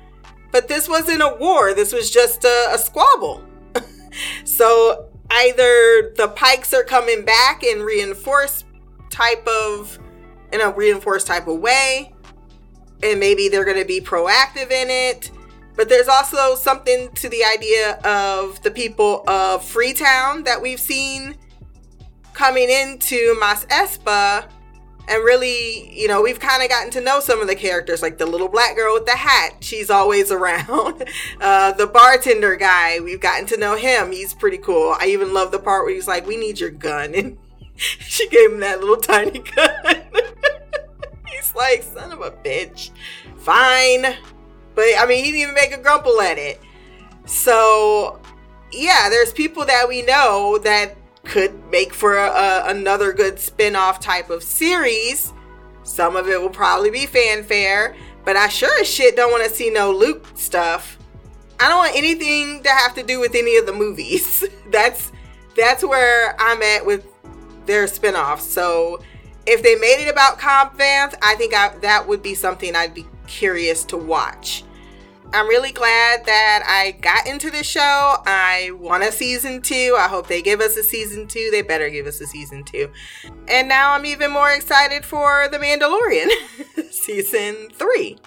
but 0.51 0.69
this 0.69 0.87
wasn't 0.87 1.23
a 1.23 1.35
war. 1.41 1.73
This 1.73 1.95
was 1.95 2.11
just 2.11 2.45
a, 2.45 2.69
a 2.75 2.79
squabble. 2.79 3.43
so 4.45 5.09
either 5.31 6.13
the 6.19 6.31
Pikes 6.37 6.75
are 6.75 6.85
coming 6.85 7.25
back 7.25 7.63
in 7.63 7.81
reinforced 7.81 8.67
type 9.09 9.49
of 9.49 9.99
in 10.53 10.61
a 10.61 10.71
reinforced 10.71 11.27
type 11.27 11.49
of 11.49 11.59
way, 11.59 12.12
and 13.03 13.19
maybe 13.21 13.49
they're 13.49 13.65
going 13.65 13.79
to 13.79 13.85
be 13.85 14.01
proactive 14.01 14.71
in 14.71 14.91
it. 14.91 15.31
But 15.77 15.89
there's 15.89 16.09
also 16.09 16.55
something 16.55 17.11
to 17.13 17.29
the 17.29 17.45
idea 17.45 17.95
of 18.05 18.63
the 18.63 18.71
people 18.71 19.25
of 19.29 19.65
Freetown 19.65 20.45
that 20.45 20.61
we've 20.61 20.81
seen 20.81 21.37
coming 22.35 22.69
into 22.69 23.37
Mos 23.39 23.65
Espa. 23.67 24.47
And 25.09 25.25
really, 25.25 25.93
you 25.93 26.07
know, 26.07 26.23
we've 26.23 26.39
kind 26.39 26.63
of 26.63 26.69
gotten 26.69 26.91
to 26.93 27.01
know 27.01 27.19
some 27.21 27.41
of 27.41 27.49
the 27.49 27.57
characters, 27.57 28.03
like 28.03 28.19
the 28.19 28.27
little 28.27 28.49
black 28.49 28.77
girl 28.77 28.95
with 28.95 29.07
the 29.07 29.17
hat. 29.17 29.57
She's 29.61 29.91
always 29.91 30.31
around. 30.33 31.05
Uh, 31.41 31.73
the 31.73 31.87
bartender 31.87 32.55
guy, 32.57 33.01
we've 33.01 33.21
gotten 33.21 33.47
to 33.47 33.57
know 33.57 33.77
him. 33.77 34.13
He's 34.13 34.35
pretty 34.35 34.59
cool. 34.59 34.95
I 35.01 35.07
even 35.07 35.35
love 35.35 35.51
the 35.51 35.59
part 35.59 35.85
where 35.85 35.95
he's 35.95 36.07
like, 36.07 36.27
We 36.27 36.37
need 36.37 36.61
your 36.61 36.71
gun. 36.71 37.15
And 37.75 37.99
she 37.99 38.29
gave 38.29 38.53
him 38.53 38.61
that 38.61 38.81
little 38.81 38.99
tiny 38.99 39.39
gun. 39.57 40.03
He's 41.33 41.55
like, 41.55 41.83
Son 41.83 42.13
of 42.13 42.21
a 42.21 42.31
bitch. 42.31 42.91
Fine. 43.39 44.03
But 44.75 44.85
I 44.99 45.07
mean, 45.07 45.25
he 45.25 45.33
didn't 45.33 45.43
even 45.43 45.55
make 45.55 45.73
a 45.73 45.79
grumble 45.79 46.21
at 46.21 46.39
it. 46.39 46.61
So, 47.27 48.21
yeah, 48.73 49.09
there's 49.11 49.33
people 49.33 49.65
that 49.67 49.89
we 49.89 50.03
know 50.03 50.59
that 50.59 50.97
could 51.25 51.71
make 51.71 51.95
for 51.95 52.17
a, 52.17 52.27
a, 52.27 52.65
another 52.71 53.13
good 53.13 53.39
spin 53.39 53.77
off 53.77 54.01
type 54.01 54.31
of 54.31 54.43
series. 54.43 55.33
Some 55.85 56.17
of 56.17 56.29
it 56.29 56.41
will 56.41 56.51
probably 56.51 56.91
be 56.91 57.07
fanfare, 57.07 57.97
but 58.25 58.37
I 58.37 58.49
sure 58.49 58.81
as 58.81 58.89
shit 58.89 59.17
don't 59.17 59.31
want 59.31 59.45
to 59.45 59.51
see 59.51 59.71
no 59.71 59.93
Luke 59.93 60.27
stuff. 60.35 60.99
I 61.61 61.69
don't 61.69 61.79
want 61.79 61.97
anything 61.97 62.63
to 62.63 62.71
have 62.71 62.95
to 62.95 63.03
do 63.03 63.21
with 63.21 63.35
any 63.35 63.57
of 63.57 63.67
the 63.67 63.73
movies. 63.73 64.45
that's 64.71 65.13
that's 65.57 65.85
where 65.85 66.35
I'm 66.41 66.63
at 66.63 66.85
with 66.85 67.07
their 67.67 67.87
spin-offs. 67.87 68.45
So 68.45 69.01
if 69.47 69.63
they 69.63 69.75
made 69.75 70.05
it 70.05 70.11
about 70.11 70.39
Cobb 70.39 70.79
Vanth, 70.79 71.15
I 71.23 71.35
think 71.35 71.55
I, 71.55 71.77
that 71.79 72.07
would 72.07 72.23
be 72.23 72.35
something 72.35 72.77
I'd 72.77 72.95
be 72.95 73.07
curious 73.27 73.85
to 73.87 73.97
watch. 73.97 74.65
I'm 75.35 75.49
really 75.49 75.73
glad 75.73 76.27
that 76.27 76.63
I 76.67 76.93
got 77.01 77.27
into 77.27 77.51
this 77.51 77.67
show. 77.67 78.17
I 78.27 78.71
want 78.75 79.03
a 79.03 79.11
season 79.11 79.63
two. 79.63 79.97
I 79.99 80.07
hope 80.07 80.27
they 80.27 80.43
give 80.43 80.61
us 80.61 80.77
a 80.77 80.83
season 80.83 81.27
two. 81.27 81.49
They 81.51 81.63
better 81.63 81.89
give 81.89 82.07
us 82.07 82.21
a 82.21 82.27
season 82.27 82.65
two. 82.65 82.93
And 83.49 83.67
now 83.67 83.93
I'm 83.93 84.05
even 84.05 84.31
more 84.31 84.51
excited 84.51 85.07
for 85.07 85.49
The 85.51 85.57
Mandalorian 85.57 86.29
season 86.93 87.71
three. 87.73 88.19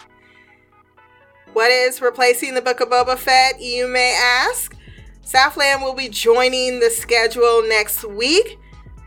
What 1.54 1.70
is 1.70 2.02
replacing 2.02 2.56
the 2.56 2.62
Book 2.62 2.82
of 2.82 2.90
Boba 2.90 3.18
Fett, 3.18 3.62
you 3.62 3.88
may 3.88 4.18
ask? 4.20 4.76
Southland 5.22 5.84
will 5.84 5.94
be 5.94 6.10
joining 6.10 6.80
the 6.80 6.90
schedule 6.90 7.64
next 7.68 8.04
week. 8.04 8.60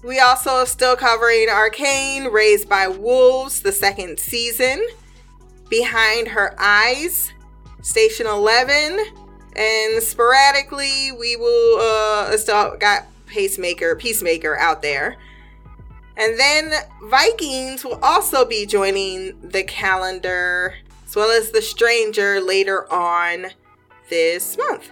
We 0.03 0.21
also 0.21 0.65
still 0.65 0.97
covering 0.97 1.49
Arcane, 1.49 2.27
Raised 2.27 2.69
by 2.69 2.87
Wolves, 2.87 3.63
the 3.63 3.73
second 3.73 4.21
season. 4.21 4.81
Behind 5.69 6.29
Her 6.29 6.55
Eyes, 6.59 7.33
Station 7.83 8.27
11, 8.27 8.99
and 9.57 10.03
sporadically 10.03 11.13
we 11.13 11.37
will 11.37 11.79
uh 11.81 12.37
still 12.37 12.77
got 12.79 13.07
Pacemaker, 13.27 13.97
Peacemaker 13.97 14.57
out 14.57 14.83
there. 14.83 15.17
And 16.17 16.39
then 16.39 16.73
Vikings 17.05 17.85
will 17.85 17.99
also 18.03 18.45
be 18.45 18.67
joining 18.67 19.39
the 19.41 19.63
calendar, 19.63 20.75
as 21.07 21.15
well 21.15 21.31
as 21.31 21.51
The 21.51 21.63
Stranger 21.63 22.41
later 22.41 22.91
on 22.93 23.49
this 24.09 24.57
month. 24.57 24.91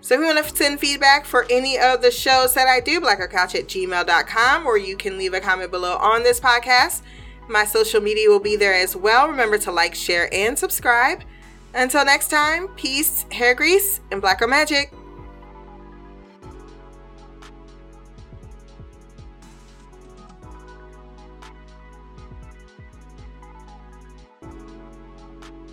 So 0.00 0.14
if 0.14 0.20
you 0.20 0.26
want 0.26 0.44
to 0.44 0.56
send 0.56 0.80
feedback 0.80 1.24
for 1.24 1.46
any 1.50 1.78
of 1.78 2.02
the 2.02 2.10
shows 2.10 2.54
that 2.54 2.66
I 2.66 2.80
do, 2.80 3.00
blackgirlcouch 3.00 3.54
at 3.54 3.68
gmail.com, 3.68 4.66
or 4.66 4.78
you 4.78 4.96
can 4.96 5.18
leave 5.18 5.34
a 5.34 5.40
comment 5.40 5.70
below 5.70 5.96
on 5.96 6.22
this 6.22 6.40
podcast. 6.40 7.02
My 7.48 7.64
social 7.64 8.00
media 8.00 8.28
will 8.28 8.40
be 8.40 8.56
there 8.56 8.74
as 8.74 8.96
well. 8.96 9.28
Remember 9.28 9.58
to 9.58 9.72
like, 9.72 9.94
share, 9.94 10.32
and 10.32 10.58
subscribe. 10.58 11.22
Until 11.74 12.04
next 12.04 12.28
time, 12.28 12.68
peace, 12.68 13.26
hair 13.30 13.54
grease, 13.54 14.00
and 14.10 14.20
black 14.20 14.40
girl 14.40 14.48
magic. 14.48 14.92